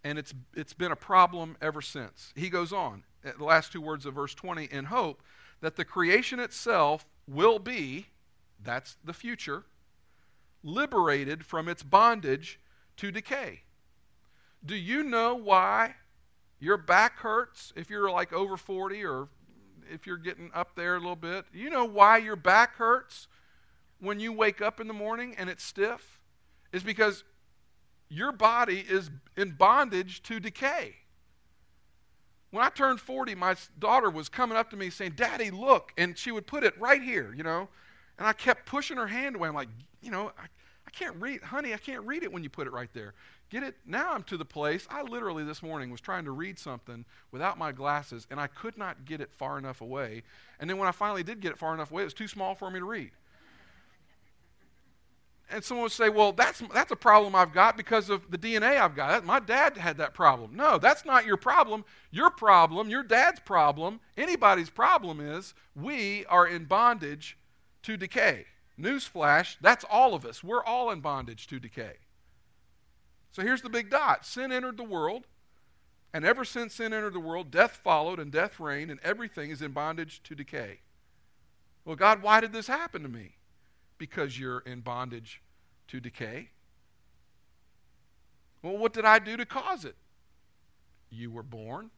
[0.04, 2.34] and it's, it's been a problem ever since.
[2.36, 5.22] He goes on, uh, the last two words of verse 20, in hope
[5.62, 8.08] that the creation itself will be,
[8.62, 9.64] that's the future,
[10.64, 12.60] liberated from its bondage
[12.98, 13.62] to decay.
[14.66, 15.96] Do you know why
[16.60, 19.28] your back hurts if you're like over 40 or
[19.92, 21.46] if you're getting up there a little bit?
[21.54, 23.28] You know why your back hurts
[24.00, 26.20] when you wake up in the morning and it's stiff?
[26.72, 27.24] Is because
[28.10, 30.96] your body is in bondage to decay.
[32.52, 35.92] When I turned 40, my daughter was coming up to me saying, Daddy, look.
[35.98, 37.68] And she would put it right here, you know.
[38.20, 39.48] And I kept pushing her hand away.
[39.48, 39.70] I'm like,
[40.02, 40.44] you know, I,
[40.86, 43.16] I can't read, honey, I can't read it when you put it right there.
[43.54, 43.76] Get it?
[43.86, 47.60] Now I'm to the place, I literally this morning was trying to read something without
[47.60, 50.24] my glasses, and I could not get it far enough away.
[50.60, 52.56] And then when I finally did get it far enough away, it was too small
[52.56, 53.12] for me to read
[55.52, 58.80] and someone would say, well, that's, that's a problem I've got because of the DNA
[58.80, 59.24] I've got.
[59.24, 60.56] My dad had that problem.
[60.56, 61.86] No, that's not your problem.
[62.10, 67.38] Your problem, your dad's problem, anybody's problem is we are in bondage
[67.84, 68.46] to decay.
[68.80, 70.44] Newsflash, that's all of us.
[70.44, 71.98] We're all in bondage to decay.
[73.34, 75.28] So here's the big dot sin entered the world,
[76.14, 79.62] and ever since sin entered the world, death followed and death reigned, and everything is
[79.62, 80.80] in bondage to decay.
[81.84, 83.36] Well, God, why did this happen to me?
[84.04, 85.42] because you're in bondage
[85.88, 86.50] to decay.
[88.62, 89.96] Well, what did I do to cause it?
[91.10, 91.90] You were born.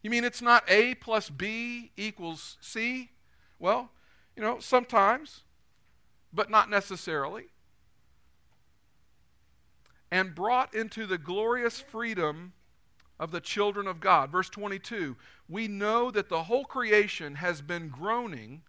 [0.00, 3.10] You mean it's not A plus B equals C?
[3.58, 3.90] Well,
[4.36, 5.42] you know, sometimes,
[6.32, 7.46] but not necessarily.
[10.14, 12.52] And brought into the glorious freedom
[13.18, 14.30] of the children of God.
[14.30, 15.16] Verse 22
[15.48, 18.62] We know that the whole creation has been groaning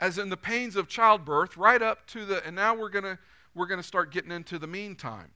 [0.00, 3.18] as in the pains of childbirth, right up to the, and now we're going to
[3.54, 5.32] we're going to start getting into the meantime,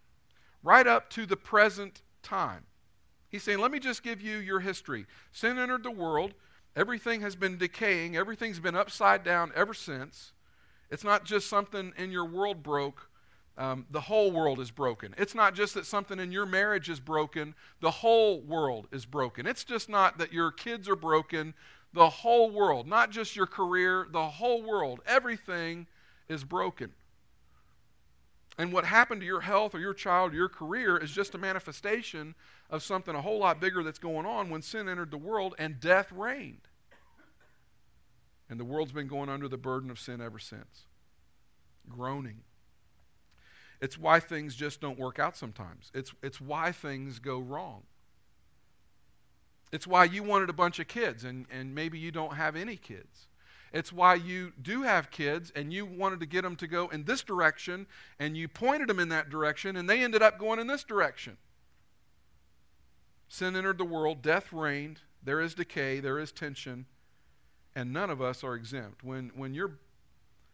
[0.62, 2.64] right up to the present time.
[3.28, 5.04] He's saying, let me just give you your history.
[5.30, 6.32] Sin entered the world.
[6.74, 8.16] Everything has been decaying.
[8.16, 10.32] Everything's been upside down ever since.
[10.90, 13.07] It's not just something in your world broke.
[13.58, 15.16] Um, the whole world is broken.
[15.18, 17.56] It's not just that something in your marriage is broken.
[17.80, 19.48] The whole world is broken.
[19.48, 21.54] It's just not that your kids are broken
[21.92, 25.00] the whole world, not just your career, the whole world.
[25.06, 25.86] Everything
[26.28, 26.92] is broken.
[28.58, 31.38] And what happened to your health or your child or your career is just a
[31.38, 32.34] manifestation
[32.70, 35.80] of something a whole lot bigger that's going on when sin entered the world and
[35.80, 36.68] death reigned.
[38.50, 40.84] And the world's been going under the burden of sin ever since.
[41.88, 42.40] Groaning.
[43.80, 45.90] It's why things just don't work out sometimes.
[45.94, 47.82] It's, it's why things go wrong.
[49.70, 52.76] It's why you wanted a bunch of kids and, and maybe you don't have any
[52.76, 53.28] kids.
[53.72, 57.04] It's why you do have kids and you wanted to get them to go in
[57.04, 57.86] this direction
[58.18, 61.36] and you pointed them in that direction and they ended up going in this direction.
[63.28, 66.86] Sin entered the world, death reigned, there is decay, there is tension,
[67.76, 69.04] and none of us are exempt.
[69.04, 69.78] When, when you're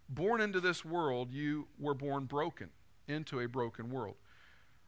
[0.08, 2.70] born into this world, you were born broken
[3.08, 4.16] into a broken world.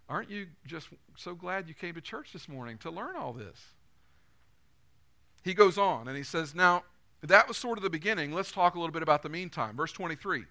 [0.09, 3.75] Aren't you just so glad you came to church this morning to learn all this?
[5.47, 6.83] he goes on and he says, Now,
[7.23, 8.33] that was sort of the beginning.
[8.33, 9.77] Let's talk a little bit about the meantime.
[9.77, 10.45] Verse 23.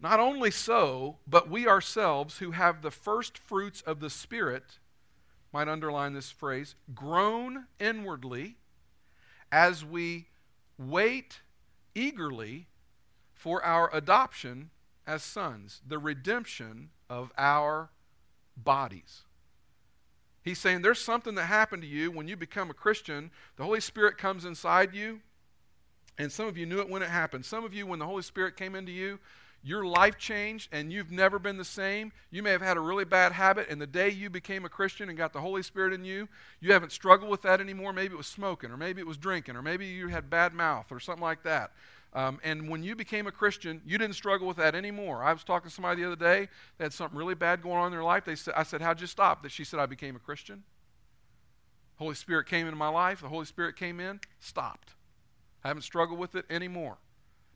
[0.00, 4.78] Not only so, but we ourselves who have the first fruits of the Spirit,
[5.52, 8.56] might underline this phrase, groan inwardly
[9.50, 10.26] as we
[10.76, 11.40] wait
[11.94, 12.66] eagerly
[13.32, 14.70] for our adoption
[15.06, 17.90] as sons, the redemption of our
[18.56, 19.22] bodies.
[20.42, 23.30] He's saying there's something that happened to you when you become a Christian.
[23.56, 25.20] The Holy Spirit comes inside you,
[26.18, 27.44] and some of you knew it when it happened.
[27.44, 29.18] Some of you, when the Holy Spirit came into you,
[29.62, 32.12] your life changed and you've never been the same.
[32.30, 35.08] You may have had a really bad habit, and the day you became a Christian
[35.08, 36.28] and got the Holy Spirit in you,
[36.60, 37.92] you haven't struggled with that anymore.
[37.92, 40.92] Maybe it was smoking, or maybe it was drinking, or maybe you had bad mouth,
[40.92, 41.72] or something like that.
[42.12, 45.22] Um, and when you became a Christian, you didn't struggle with that anymore.
[45.22, 46.48] I was talking to somebody the other day.
[46.78, 48.24] They had something really bad going on in their life.
[48.24, 49.42] They said, I said, How'd you stop?
[49.42, 50.62] That she said, I became a Christian.
[51.96, 53.20] Holy Spirit came into my life.
[53.20, 54.94] The Holy Spirit came in, stopped.
[55.64, 56.98] I haven't struggled with it anymore.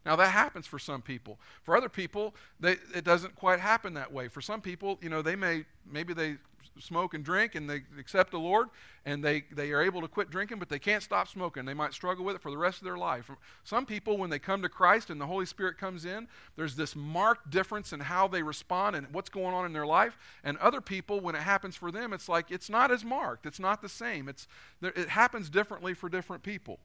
[0.05, 1.39] Now that happens for some people.
[1.63, 4.29] For other people, they, it doesn't quite happen that way.
[4.29, 6.37] For some people, you know, they may maybe they
[6.79, 8.69] smoke and drink and they accept the Lord
[9.05, 11.65] and they, they are able to quit drinking, but they can't stop smoking.
[11.65, 13.31] They might struggle with it for the rest of their life.
[13.65, 16.95] Some people, when they come to Christ and the Holy Spirit comes in, there's this
[16.95, 20.17] marked difference in how they respond and what's going on in their life.
[20.45, 23.47] And other people, when it happens for them, it's like it's not as marked.
[23.47, 24.29] It's not the same.
[24.29, 24.47] It's,
[24.83, 26.81] it happens differently for different people.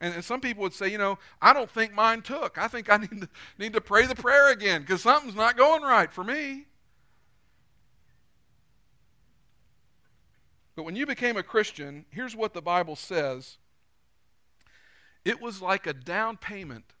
[0.00, 2.56] And, some people would say, you know, I don't think mine took.
[2.56, 5.82] I think I need to, need to pray the prayer again because something's not going
[5.82, 6.66] right for me.
[10.80, 13.58] But when you became a Christian, here's what the Bible says
[15.26, 16.94] it was like a down payment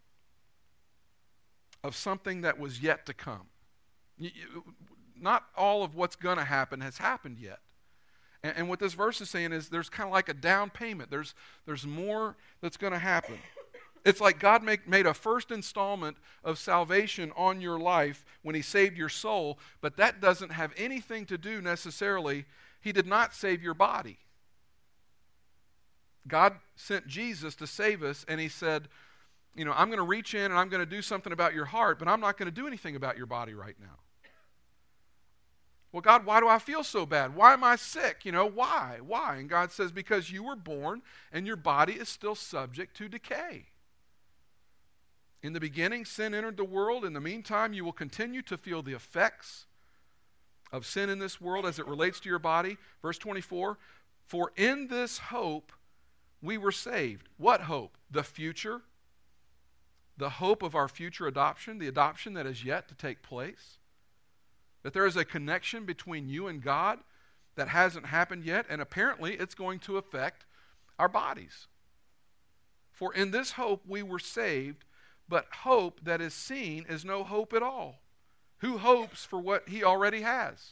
[1.82, 3.46] of something that was yet to come.
[5.18, 7.60] not all of what's going to happen has happened yet.
[8.42, 11.10] And, and, what this verse is saying is there's kind of like a down payment.
[11.10, 13.38] There's, there's more that's going to happen.
[14.04, 18.60] It's like God make, made a first installment of salvation on your life when He
[18.60, 22.44] saved your soul, but that doesn't have anything to do necessarily.
[22.80, 24.18] He did not save your body.
[26.26, 28.88] God sent Jesus to save us, and He said,
[29.54, 31.66] You know, I'm going to reach in and I'm going to do something about your
[31.66, 33.98] heart, but I'm not going to do anything about your body right now.
[35.92, 37.34] Well, God, why do I feel so bad?
[37.34, 38.24] Why am I sick?
[38.24, 38.98] You know, why?
[39.04, 39.36] Why?
[39.36, 43.66] And God says, Because you were born and your body is still subject to decay.
[45.42, 47.04] In the beginning, sin entered the world.
[47.04, 49.66] In the meantime, you will continue to feel the effects
[50.72, 52.78] of sin in this world as it relates to your body.
[53.02, 53.78] Verse 24
[54.26, 55.72] For in this hope
[56.42, 57.28] we were saved.
[57.36, 57.96] What hope?
[58.10, 58.82] The future.
[60.16, 63.78] The hope of our future adoption, the adoption that is yet to take place.
[64.82, 67.00] That there is a connection between you and God
[67.56, 70.44] that hasn't happened yet, and apparently it's going to affect
[70.98, 71.66] our bodies.
[72.92, 74.84] For in this hope we were saved
[75.30, 78.00] but hope that is seen is no hope at all.
[78.60, 80.70] Who hopes for what he already has?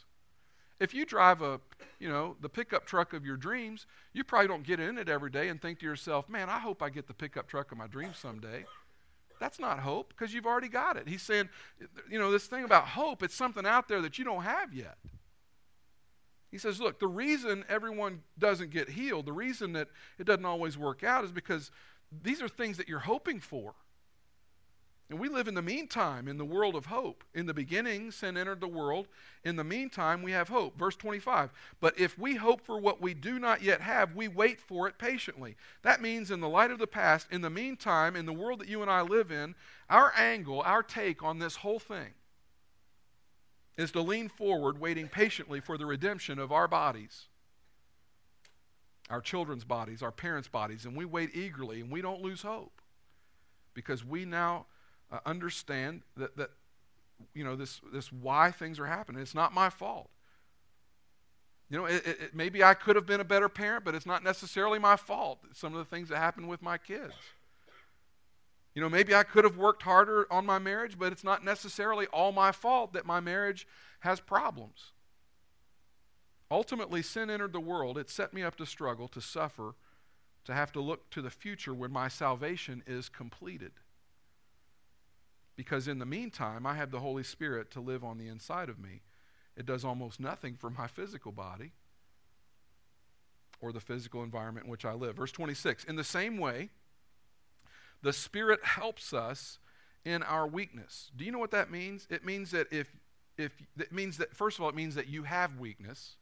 [0.80, 1.60] If you drive a,
[1.98, 5.30] you know, the pickup truck of your dreams, you probably don't get in it every
[5.30, 7.86] day and think to yourself, "Man, I hope I get the pickup truck of my
[7.88, 8.64] dreams someday."
[9.40, 11.08] That's not hope because you've already got it.
[11.08, 11.48] He's saying,
[12.10, 14.98] you know, this thing about hope, it's something out there that you don't have yet.
[16.50, 20.78] He says, look, the reason everyone doesn't get healed, the reason that it doesn't always
[20.78, 21.70] work out is because
[22.10, 23.74] these are things that you're hoping for.
[25.10, 27.24] And we live in the meantime in the world of hope.
[27.34, 29.08] In the beginning, sin entered the world.
[29.42, 30.78] In the meantime, we have hope.
[30.78, 31.50] Verse 25.
[31.80, 34.98] But if we hope for what we do not yet have, we wait for it
[34.98, 35.56] patiently.
[35.82, 38.68] That means, in the light of the past, in the meantime, in the world that
[38.68, 39.54] you and I live in,
[39.88, 42.12] our angle, our take on this whole thing
[43.78, 47.28] is to lean forward, waiting patiently for the redemption of our bodies,
[49.08, 50.84] our children's bodies, our parents' bodies.
[50.84, 52.82] And we wait eagerly and we don't lose hope
[53.72, 54.66] because we now
[55.10, 56.50] uh, understand that, that
[57.34, 59.20] you know this, this why things are happening.
[59.20, 60.10] It's not my fault.
[61.70, 64.24] You know it, it, maybe i could have been a better parent but it's not
[64.24, 65.40] necessarily my fault.
[65.52, 67.14] Some of the things that happen with my kids.
[68.74, 72.06] You know maybe i could have worked harder on my marriage but it's not necessarily
[72.06, 73.66] all my fault that my marriage
[74.00, 74.92] has problems.
[76.50, 77.98] Ultimately sin entered the world.
[77.98, 79.74] It set me up to struggle to suffer
[80.44, 83.72] to have to look to the future when my salvation is completed
[85.58, 88.78] because in the meantime, I have the Holy Spirit to live on the inside of
[88.78, 89.02] me.
[89.56, 91.72] It does almost nothing for my physical body
[93.60, 95.16] or the physical environment in which I live.
[95.16, 96.68] Verse 26 In the same way,
[98.02, 99.58] the Spirit helps us
[100.04, 101.10] in our weakness.
[101.16, 102.06] Do you know what that means?
[102.08, 102.94] It means that if,
[103.36, 106.14] if it means that, first of all, it means that you have weakness.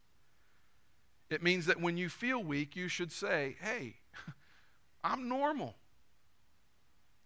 [1.29, 3.97] It means that when you feel weak, you should say, Hey,
[5.05, 5.75] I'm normal.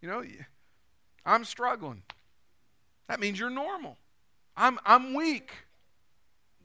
[0.02, 0.24] You know,
[1.24, 2.02] I'm struggling.
[3.08, 3.96] That means you're normal.
[4.56, 5.50] I'm, I'm weak.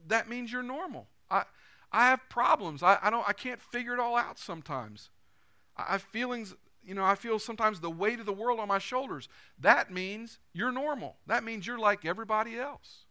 [0.08, 1.08] That means you're normal.
[1.30, 1.44] I,
[1.92, 2.84] I have problems.
[2.84, 5.10] I, I, don't, I can't figure it all out sometimes.
[5.78, 8.80] I have feelings, you know, I feel sometimes the weight of the world on my
[8.80, 9.28] shoulders.
[9.60, 11.16] That means you're normal.
[11.28, 13.06] That means you're like everybody else.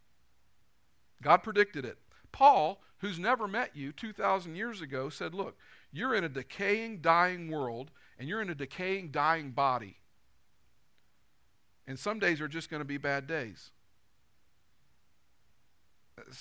[1.21, 1.97] God predicted it.
[2.31, 5.57] Paul, who's never met you 2,000 years ago, said, Look,
[5.91, 9.97] you're in a decaying, dying world, and you're in a decaying, dying body.
[11.87, 13.71] And some days are just going to be bad days.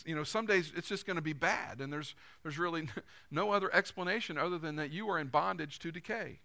[0.06, 2.88] You know, some days it's just going to be bad, and there's, there's really
[3.30, 6.38] no other explanation other than that you are in bondage to decay.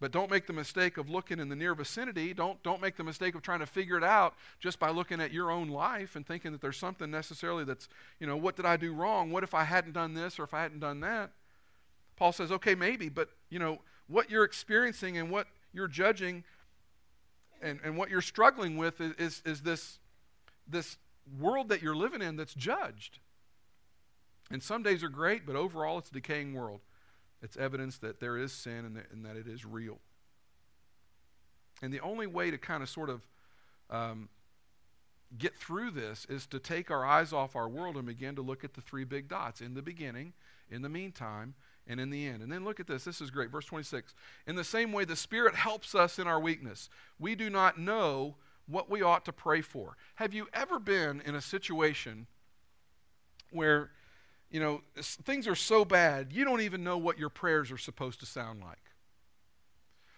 [0.00, 2.32] But don't make the mistake of looking in the near vicinity.
[2.32, 5.30] Don't, don't make the mistake of trying to figure it out just by looking at
[5.30, 7.86] your own life and thinking that there's something necessarily that's,
[8.18, 9.30] you know, what did I do wrong?
[9.30, 11.32] What if I hadn't done this or if I hadn't done that?
[12.16, 16.44] Paul says, okay, maybe, but, you know, what you're experiencing and what you're judging
[17.60, 19.98] and, and what you're struggling with is, is, is this,
[20.66, 20.96] this
[21.38, 23.18] world that you're living in that's judged.
[24.50, 26.80] And some days are great, but overall it's a decaying world.
[27.42, 29.98] It's evidence that there is sin and that, and that it is real.
[31.82, 33.26] And the only way to kind of sort of
[33.88, 34.28] um,
[35.38, 38.64] get through this is to take our eyes off our world and begin to look
[38.64, 40.32] at the three big dots in the beginning,
[40.70, 41.54] in the meantime,
[41.86, 42.42] and in the end.
[42.42, 43.04] And then look at this.
[43.04, 43.50] This is great.
[43.50, 44.14] Verse 26.
[44.46, 46.88] In the same way, the Spirit helps us in our weakness.
[47.18, 49.96] We do not know what we ought to pray for.
[50.16, 52.26] Have you ever been in a situation
[53.50, 53.90] where,
[54.50, 58.20] you know, things are so bad, you don't even know what your prayers are supposed
[58.20, 58.78] to sound like?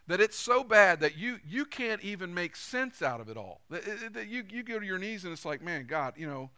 [0.09, 3.61] that it's so bad that you, you can't even make sense out of it all.
[3.71, 6.51] That, that you, you go to your knees and it's like, man, God, you know,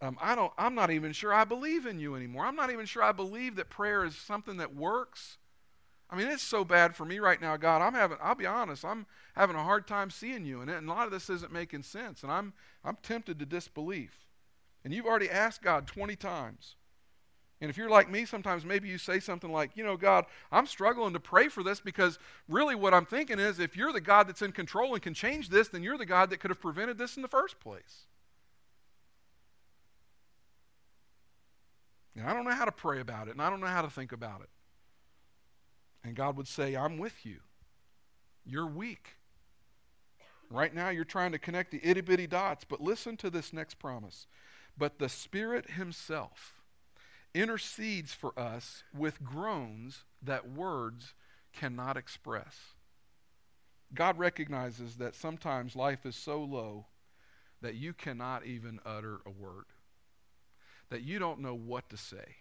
[0.00, 2.44] um, I don't, I'm not even sure I believe in you anymore.
[2.44, 5.38] I'm not even sure I believe that prayer is something that works.
[6.10, 7.82] I mean, it's so bad for me right now, God.
[7.82, 11.06] I'm having, I'll be honest, I'm having a hard time seeing you and a lot
[11.06, 12.52] of this isn't making sense, and I'm,
[12.84, 14.26] I'm tempted to disbelief.
[14.84, 16.76] And you've already asked God 20 times.
[17.60, 20.66] And if you're like me, sometimes maybe you say something like, you know, God, I'm
[20.66, 22.18] struggling to pray for this because
[22.48, 25.48] really what I'm thinking is if you're the God that's in control and can change
[25.48, 28.04] this, then you're the God that could have prevented this in the first place.
[32.16, 33.90] And I don't know how to pray about it, and I don't know how to
[33.90, 34.48] think about it.
[36.02, 37.38] And God would say, I'm with you.
[38.44, 39.16] You're weak.
[40.50, 43.78] Right now, you're trying to connect the itty bitty dots, but listen to this next
[43.78, 44.26] promise.
[44.78, 46.54] But the Spirit Himself
[47.34, 51.14] intercedes for us with groans that words
[51.52, 52.74] cannot express.
[53.94, 56.86] God recognizes that sometimes life is so low
[57.60, 59.66] that you cannot even utter a word,
[60.90, 62.36] that you don't know what to say,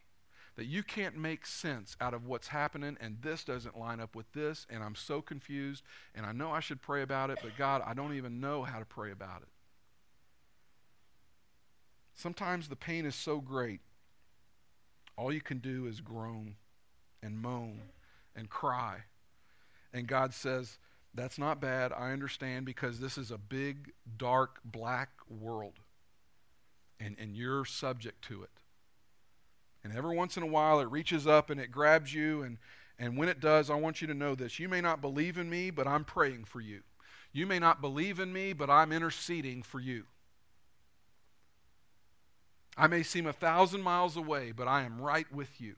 [0.55, 4.31] that you can't make sense out of what's happening, and this doesn't line up with
[4.33, 5.83] this, and I'm so confused,
[6.13, 8.79] and I know I should pray about it, but God, I don't even know how
[8.79, 9.49] to pray about it.
[12.13, 13.81] Sometimes the pain is so great
[15.17, 16.55] all you can do is groan
[17.23, 17.81] and moan
[18.35, 19.03] and cry.
[19.93, 20.77] And God says,
[21.13, 21.93] That's not bad.
[21.93, 25.79] I understand because this is a big, dark, black world.
[26.99, 28.49] And, and you're subject to it.
[29.83, 32.41] And every once in a while, it reaches up and it grabs you.
[32.41, 32.57] And,
[32.97, 34.59] and when it does, I want you to know this.
[34.59, 36.81] You may not believe in me, but I'm praying for you.
[37.33, 40.05] You may not believe in me, but I'm interceding for you.
[42.77, 45.75] I may seem a thousand miles away, but I am right with you.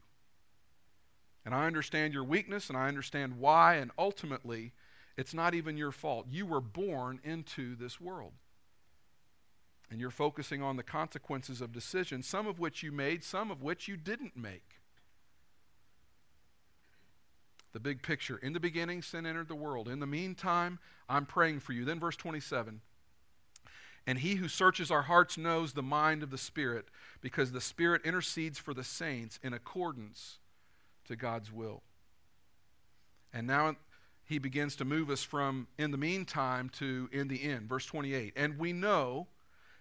[1.46, 4.74] And I understand your weakness and I understand why, and ultimately,
[5.16, 6.28] it's not even your fault.
[6.30, 8.34] You were born into this world.
[9.90, 13.62] And you're focusing on the consequences of decisions, some of which you made, some of
[13.62, 14.80] which you didn't make.
[17.74, 18.38] The big picture.
[18.38, 19.88] In the beginning, sin entered the world.
[19.88, 21.86] In the meantime, I'm praying for you.
[21.86, 22.82] Then, verse 27
[24.08, 26.86] and he who searches our hearts knows the mind of the Spirit,
[27.20, 30.40] because the Spirit intercedes for the saints in accordance
[31.06, 31.84] to God's will.
[33.34, 33.76] And now
[34.24, 37.68] he begins to move us from in the meantime to in the end.
[37.68, 38.34] Verse 28.
[38.38, 39.28] And we know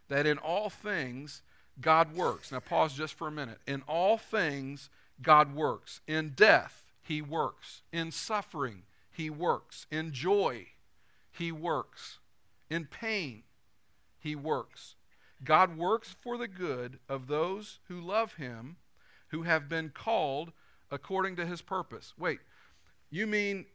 [0.09, 1.43] that in all things
[1.81, 2.53] God works.
[2.53, 3.59] Now pause just for a minute.
[3.67, 4.89] In all things
[5.23, 6.01] God works.
[6.07, 7.83] In death, he works.
[7.93, 9.87] In suffering, he works.
[9.91, 10.67] In joy,
[11.31, 12.19] he works.
[12.71, 13.43] In pain,
[14.19, 14.95] he works.
[15.45, 18.77] God works for the good of those who love him,
[19.29, 20.53] who have been called
[20.91, 22.15] according to his purpose.
[22.19, 22.39] Wait,
[23.11, 23.67] you mean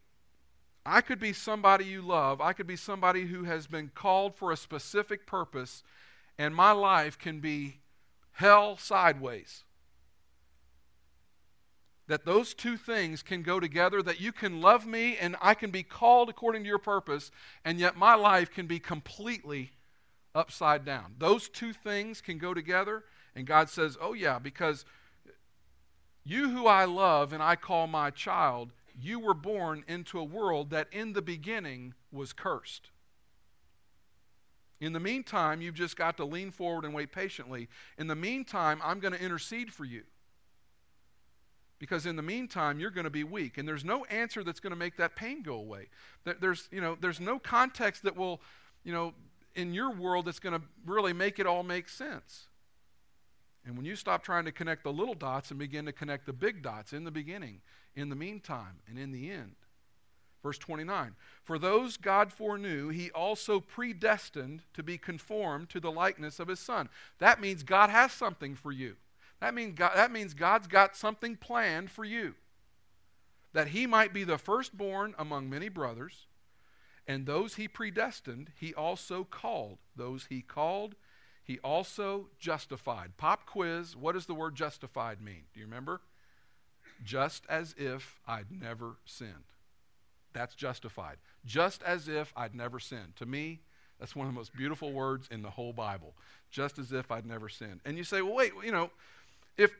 [0.84, 4.50] I could be somebody you love, I could be somebody who has been called for
[4.50, 5.82] a specific purpose,
[6.38, 7.80] and my life can be
[8.32, 9.64] hell sideways?
[12.08, 15.70] That those two things can go together, that you can love me and I can
[15.70, 17.30] be called according to your purpose,
[17.64, 19.72] and yet my life can be completely
[20.34, 21.14] upside down.
[21.18, 23.04] Those two things can go together,
[23.34, 24.84] and God says, Oh, yeah, because
[26.24, 30.70] you who I love and I call my child, you were born into a world
[30.70, 32.90] that in the beginning was cursed.
[34.82, 37.68] In the meantime, you've just got to lean forward and wait patiently.
[37.98, 40.02] In the meantime, I'm going to intercede for you.
[41.78, 43.58] Because in the meantime, you're going to be weak.
[43.58, 45.86] And there's no answer that's going to make that pain go away.
[46.24, 48.40] There's, you know, there's no context that will,
[48.82, 49.14] you know,
[49.54, 52.48] in your world that's going to really make it all make sense.
[53.64, 56.32] And when you stop trying to connect the little dots and begin to connect the
[56.32, 57.60] big dots in the beginning,
[57.94, 59.54] in the meantime, and in the end.
[60.42, 61.14] Verse 29
[61.44, 66.60] For those God foreknew, he also predestined to be conformed to the likeness of his
[66.60, 66.88] Son.
[67.18, 68.96] That means God has something for you.
[69.40, 72.34] That, mean God, that means God's got something planned for you.
[73.52, 76.26] That he might be the firstborn among many brothers.
[77.06, 79.78] And those he predestined, he also called.
[79.96, 80.94] Those he called,
[81.42, 83.16] he also justified.
[83.16, 85.44] Pop quiz what does the word justified mean?
[85.52, 86.00] Do you remember?
[87.04, 89.51] Just as if I'd never sinned.
[90.32, 91.16] That's justified.
[91.44, 93.16] Just as if I'd never sinned.
[93.16, 93.60] To me,
[93.98, 96.14] that's one of the most beautiful words in the whole Bible.
[96.50, 97.80] Just as if I'd never sinned.
[97.84, 98.90] And you say, well, wait, you know,
[99.56, 99.72] if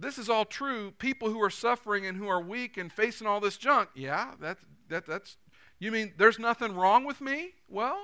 [0.00, 3.40] this is all true, people who are suffering and who are weak and facing all
[3.40, 5.36] this junk, yeah, that, that, that's
[5.78, 7.50] you mean there's nothing wrong with me?
[7.68, 7.98] Well,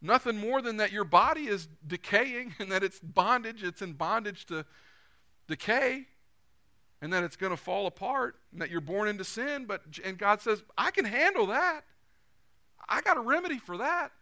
[0.00, 4.46] nothing more than that your body is decaying and that it's bondage, it's in bondage
[4.46, 4.64] to
[5.48, 6.06] decay.
[7.02, 10.16] And that it's going to fall apart and that you're born into sin, but and
[10.16, 11.82] God says, "I can handle that.
[12.88, 14.12] I got a remedy for that."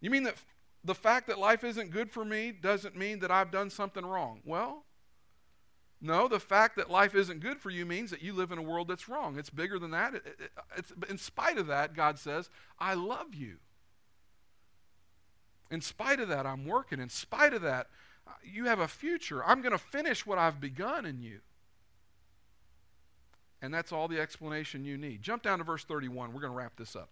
[0.00, 0.36] You mean that
[0.82, 4.40] the fact that life isn't good for me doesn't mean that I've done something wrong?
[4.46, 4.84] Well,
[6.00, 8.62] no, the fact that life isn't good for you means that you live in a
[8.62, 9.38] world that's wrong.
[9.38, 10.14] It's bigger than that.
[10.14, 12.48] It, it, it's, in spite of that, God says,
[12.78, 13.56] I love you.
[15.70, 17.00] In spite of that, I'm working.
[17.00, 17.88] In spite of that,
[18.44, 19.44] you have a future.
[19.44, 21.40] I'm going to finish what I've begun in you.
[23.62, 25.22] And that's all the explanation you need.
[25.22, 26.32] Jump down to verse 31.
[26.32, 27.10] We're going to wrap this up.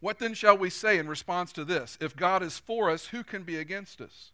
[0.00, 1.96] What then shall we say in response to this?
[2.00, 4.32] If God is for us, who can be against us?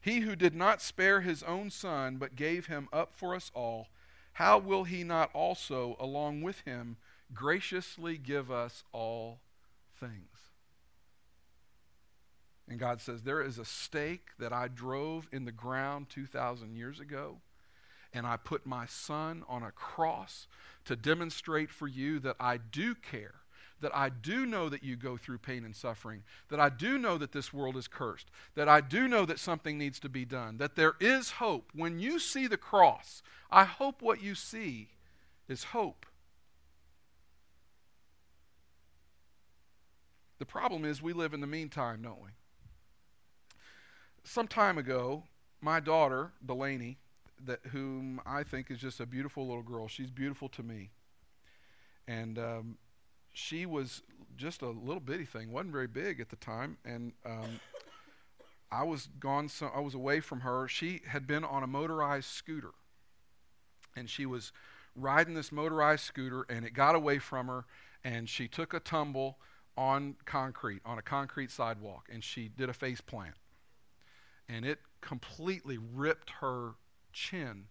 [0.00, 3.88] He who did not spare his own son, but gave him up for us all,
[4.34, 6.98] how will he not also, along with him,
[7.34, 9.40] graciously give us all
[9.98, 10.35] things?
[12.68, 17.00] And God says, There is a stake that I drove in the ground 2,000 years
[17.00, 17.38] ago,
[18.12, 20.46] and I put my son on a cross
[20.84, 23.36] to demonstrate for you that I do care
[23.80, 27.18] that I do know that you go through pain and suffering, that I do know
[27.18, 30.56] that this world is cursed, that I do know that something needs to be done,
[30.58, 31.70] that there is hope.
[31.74, 34.88] When you see the cross, I hope what you see
[35.48, 36.06] is hope.
[40.38, 42.30] The problem is we live in the meantime, don't we?
[44.28, 45.22] Some time ago,
[45.60, 46.98] my daughter, Delaney,
[47.44, 50.90] that whom I think is just a beautiful little girl, she's beautiful to me.
[52.08, 52.78] And um,
[53.32, 54.02] she was
[54.36, 57.60] just a little bitty thing, wasn't very big at the time, and um,
[58.72, 59.48] I was gone.
[59.48, 60.66] So I was away from her.
[60.66, 62.72] She had been on a motorized scooter,
[63.94, 64.50] and she was
[64.96, 67.64] riding this motorized scooter, and it got away from her,
[68.02, 69.38] and she took a tumble
[69.76, 73.36] on concrete, on a concrete sidewalk, and she did a face plant,
[74.48, 76.72] and it completely ripped her
[77.12, 77.64] chin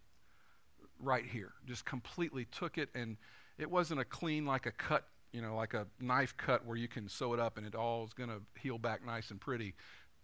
[0.98, 3.16] right here, just completely took it, and
[3.58, 5.04] it wasn't a clean like a cut
[5.36, 8.04] you know, like a knife cut where you can sew it up and it all
[8.04, 9.74] is going to heal back nice and pretty.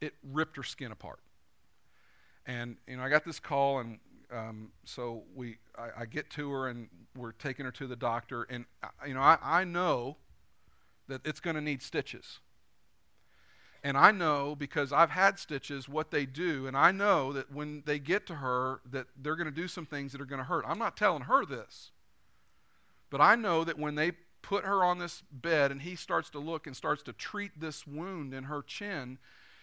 [0.01, 1.21] It ripped her skin apart.
[2.47, 3.99] And, you know, I got this call, and
[4.33, 8.45] um, so we, I, I, get to her, and we're taking her to the doctor.
[8.45, 10.17] And, uh, you know, I, I know
[11.09, 12.41] that it's going to need stitches.
[13.85, 17.83] And I know because I've had stitches what they do, and I know that when
[17.85, 20.45] they get to her, that they're going to do some things that are going to
[20.45, 20.65] hurt.
[20.69, 21.91] I'm not telling her this,
[23.11, 26.39] but I know that when they put her on this bed and he starts to
[26.39, 29.19] look and starts to treat this wound in her chin,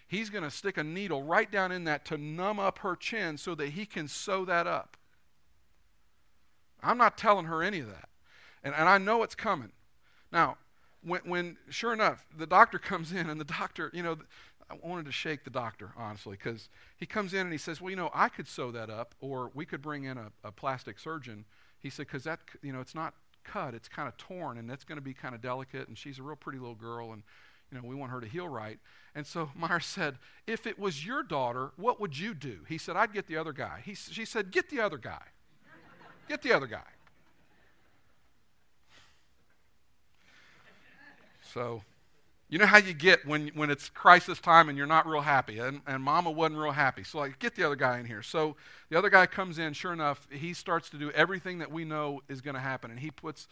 [0.07, 3.37] he's going to stick a needle right down in that to numb up her chin
[3.37, 4.97] so that he can sew that up.
[6.81, 8.09] I'm not telling her any of that.
[8.63, 9.71] And, and I know it's coming.
[10.31, 10.57] Now,
[11.03, 14.17] when, when sure enough, the doctor comes in and the doctor, you know,
[14.69, 17.89] I wanted to shake the doctor, honestly, because he comes in and he says, Well,
[17.89, 20.99] you know, I could sew that up, or we could bring in a, a plastic
[20.99, 21.45] surgeon.
[21.79, 23.73] He said, Because that, you know, it's not cut.
[23.73, 25.87] It's kind of torn, and that's going to be kind of delicate.
[25.87, 27.23] And she's a real pretty little girl, and
[27.71, 28.79] you know we want her to heal right.
[29.15, 32.95] And so Myers said, "If it was your daughter, what would you do?" He said,
[32.95, 35.23] "I'd get the other guy." He, she said, "Get the other guy.
[36.27, 36.85] Get the other guy."
[41.53, 41.81] So
[42.49, 45.59] you know how you get when, when it's crisis time and you're not real happy,
[45.59, 47.03] and, and mama wasn't real happy.
[47.03, 48.23] So, like, get the other guy in here.
[48.23, 48.55] So,
[48.89, 52.21] the other guy comes in, sure enough, he starts to do everything that we know
[52.27, 52.89] is going to happen.
[52.89, 53.47] And he puts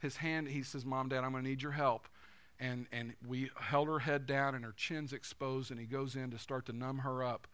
[0.00, 2.08] his hand, he says, Mom, Dad, I'm going to need your help.
[2.60, 6.30] And, and we held her head down, and her chin's exposed, and he goes in
[6.30, 7.48] to start to numb her up.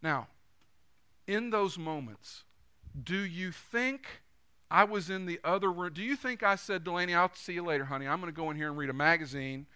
[0.00, 0.28] Now,
[1.26, 2.44] in those moments,
[3.02, 4.22] do you think
[4.70, 5.92] I was in the other room?
[5.94, 8.06] Do you think I said, Delaney, I'll see you later, honey.
[8.06, 9.66] I'm going to go in here and read a magazine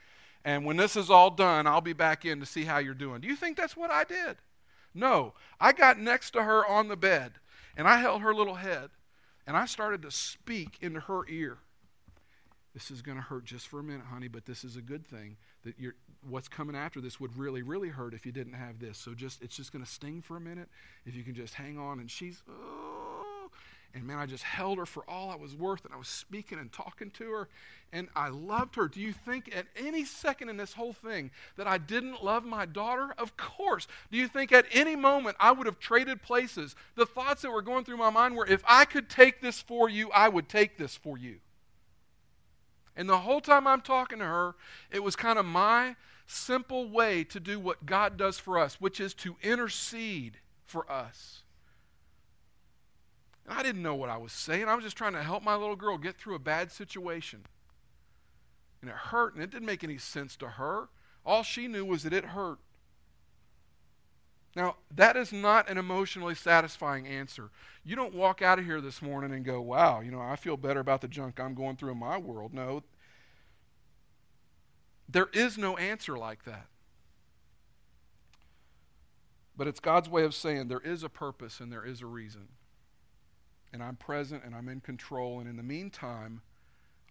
[0.45, 3.21] and when this is all done, I'll be back in to see how you're doing.
[3.21, 4.39] Do you think that's what I did?
[4.95, 5.35] No.
[5.61, 7.35] I got next to her on the bed,
[7.77, 8.91] and I held her little head,
[9.47, 11.59] and I started to speak into her ear.
[12.75, 15.07] This is going to hurt just for a minute, honey, but this is a good
[15.07, 15.37] thing.
[15.65, 15.95] That you're,
[16.29, 18.99] what's coming after this would really, really hurt if you didn't have this.
[18.99, 20.69] So just it's just going to sting for a minute.
[21.07, 22.43] If you can just hang on, and she's.
[22.49, 22.92] Oh,
[23.95, 26.59] and man, I just held her for all I was worth, and I was speaking
[26.59, 27.49] and talking to her,
[27.93, 28.89] and I loved her.
[28.89, 32.65] Do you think at any second in this whole thing that I didn't love my
[32.65, 33.15] daughter?
[33.19, 33.87] Of course.
[34.11, 36.75] Do you think at any moment I would have traded places?
[36.95, 39.91] The thoughts that were going through my mind were if I could take this for
[39.91, 41.37] you, I would take this for you.
[42.97, 44.55] And the whole time I'm talking to her,
[44.91, 49.01] it was kind of my simple way to do what God does for us, which
[49.01, 51.42] is to intercede for us.
[53.47, 54.69] And I didn't know what I was saying.
[54.69, 57.41] I was just trying to help my little girl get through a bad situation.
[58.81, 60.89] And it hurt, and it didn't make any sense to her.
[61.25, 62.59] All she knew was that it hurt.
[64.55, 67.51] Now, that is not an emotionally satisfying answer.
[67.85, 70.57] You don't walk out of here this morning and go, wow, you know, I feel
[70.57, 72.53] better about the junk I'm going through in my world.
[72.53, 72.83] No,
[75.09, 76.67] there is no answer like that.
[79.57, 82.49] But it's God's way of saying there is a purpose and there is a reason.
[83.73, 85.41] And I'm present and I'm in control.
[85.41, 86.43] And in the meantime,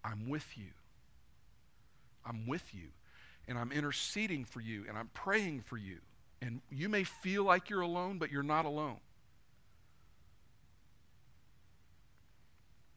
[0.04, 0.70] I'm with you.
[2.24, 2.88] I'm with you.
[3.48, 5.98] And I'm interceding for you and I'm praying for you.
[6.40, 8.98] And you may feel like you're alone, but you're not alone.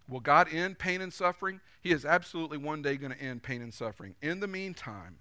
[0.07, 1.61] Will God end pain and suffering?
[1.82, 4.16] He is absolutely one day going to end pain and suffering.
[4.22, 5.18] In the meantime,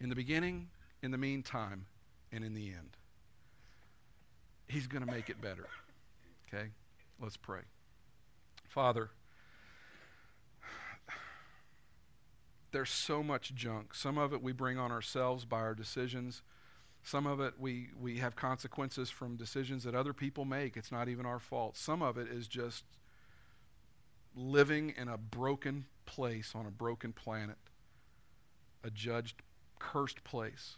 [0.00, 0.68] in the beginning,
[1.02, 1.86] in the meantime,
[2.32, 2.96] and in the end,
[4.68, 5.66] He's going to make it better.
[6.52, 6.70] Okay?
[7.20, 7.60] Let's pray.
[8.68, 9.10] Father,
[12.72, 13.94] there's so much junk.
[13.94, 16.42] Some of it we bring on ourselves by our decisions.
[17.02, 20.76] Some of it we, we have consequences from decisions that other people make.
[20.76, 21.76] It's not even our fault.
[21.76, 22.84] Some of it is just
[24.34, 27.58] living in a broken place on a broken planet,
[28.84, 29.42] a judged,
[29.78, 30.76] cursed place.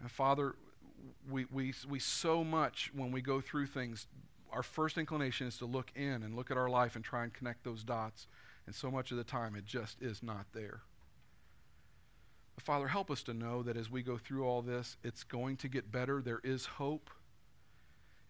[0.00, 0.56] And Father,
[1.30, 4.06] we, we, we so much, when we go through things,
[4.52, 7.32] our first inclination is to look in and look at our life and try and
[7.32, 8.26] connect those dots.
[8.66, 10.80] And so much of the time, it just is not there.
[12.54, 15.56] But Father, help us to know that as we go through all this, it's going
[15.58, 16.22] to get better.
[16.22, 17.10] There is hope.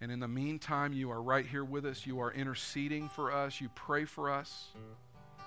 [0.01, 2.07] And in the meantime, you are right here with us.
[2.07, 3.61] You are interceding for us.
[3.61, 4.69] You pray for us.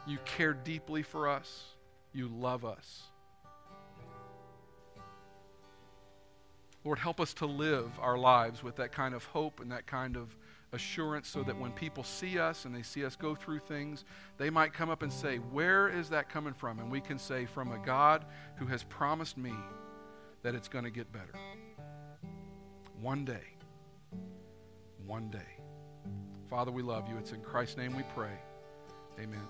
[0.06, 1.66] You care deeply for us.
[2.14, 3.04] You love us.
[6.84, 10.16] Lord, help us to live our lives with that kind of hope and that kind
[10.16, 10.36] of
[10.74, 14.06] assurance so that when people see us and they see us go through things,
[14.38, 16.80] they might come up and say, Where is that coming from?
[16.80, 18.26] And we can say, From a God
[18.56, 19.54] who has promised me
[20.44, 21.34] that it's going to get better.
[23.02, 23.44] One day.
[25.06, 25.40] One day.
[26.50, 27.18] Father, we love you.
[27.18, 28.32] It's in Christ's name we pray.
[29.20, 29.42] Amen.